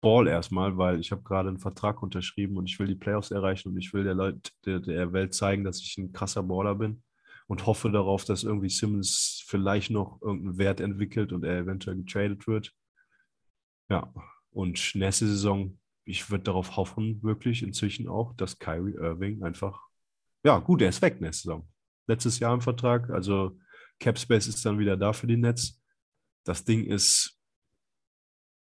ball 0.00 0.28
erstmal, 0.28 0.76
weil 0.76 1.00
ich 1.00 1.10
habe 1.10 1.22
gerade 1.22 1.48
einen 1.48 1.58
Vertrag 1.58 2.02
unterschrieben 2.02 2.58
und 2.58 2.68
ich 2.68 2.78
will 2.78 2.86
die 2.86 2.94
Playoffs 2.94 3.30
erreichen 3.30 3.70
und 3.70 3.78
ich 3.78 3.94
will 3.94 4.04
der, 4.04 4.14
Leut, 4.14 4.52
der, 4.66 4.78
der 4.78 5.12
Welt 5.14 5.34
zeigen, 5.34 5.64
dass 5.64 5.80
ich 5.80 5.96
ein 5.96 6.12
krasser 6.12 6.42
Baller 6.42 6.74
bin 6.74 7.02
und 7.46 7.64
hoffe 7.64 7.90
darauf, 7.90 8.26
dass 8.26 8.44
irgendwie 8.44 8.68
Simmons 8.68 9.42
vielleicht 9.46 9.90
noch 9.90 10.20
irgendeinen 10.20 10.58
Wert 10.58 10.80
entwickelt 10.80 11.32
und 11.32 11.44
er 11.44 11.58
eventuell 11.58 11.96
getradet 11.96 12.46
wird. 12.46 12.72
Ja, 13.88 14.12
und 14.50 14.94
nächste 14.94 15.26
Saison, 15.26 15.78
ich 16.04 16.30
würde 16.30 16.44
darauf 16.44 16.76
hoffen, 16.76 17.22
wirklich 17.22 17.62
inzwischen 17.62 18.06
auch, 18.06 18.34
dass 18.34 18.58
Kyrie 18.58 18.94
Irving 18.94 19.42
einfach, 19.42 19.80
ja, 20.44 20.58
gut, 20.58 20.82
er 20.82 20.90
ist 20.90 21.00
weg 21.00 21.22
nächste 21.22 21.48
Saison. 21.48 21.68
Letztes 22.06 22.38
Jahr 22.38 22.52
im 22.52 22.60
Vertrag, 22.60 23.08
also 23.08 23.58
Cap 23.98 24.18
Space 24.18 24.48
ist 24.48 24.66
dann 24.66 24.78
wieder 24.78 24.98
da 24.98 25.14
für 25.14 25.26
die 25.26 25.38
Nets. 25.38 25.82
Das 26.44 26.64
Ding 26.64 26.84
ist, 26.84 27.38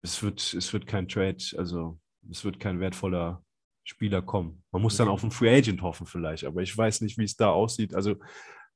es 0.03 0.23
wird, 0.23 0.55
es 0.55 0.73
wird 0.73 0.87
kein 0.87 1.09
Trade, 1.09 1.39
also 1.57 1.99
es 2.31 2.45
wird 2.45 2.61
kein 2.61 2.81
wertvoller 2.81 3.45
Spieler 3.85 4.23
kommen. 4.23 4.63
Man 4.71 4.83
muss 4.83 4.97
dann 4.97 5.09
auf 5.09 5.23
einen 5.23 5.31
Free 5.31 5.55
Agent 5.55 5.83
hoffen 5.83 6.07
vielleicht, 6.07 6.45
aber 6.45 6.63
ich 6.63 6.77
weiß 6.77 7.01
nicht, 7.01 7.19
wie 7.19 7.25
es 7.25 7.37
da 7.37 7.51
aussieht. 7.51 7.95
Also 7.95 8.17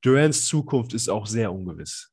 Durants 0.01 0.47
Zukunft 0.47 0.93
ist 0.93 1.09
auch 1.09 1.25
sehr 1.25 1.51
ungewiss. 1.51 2.12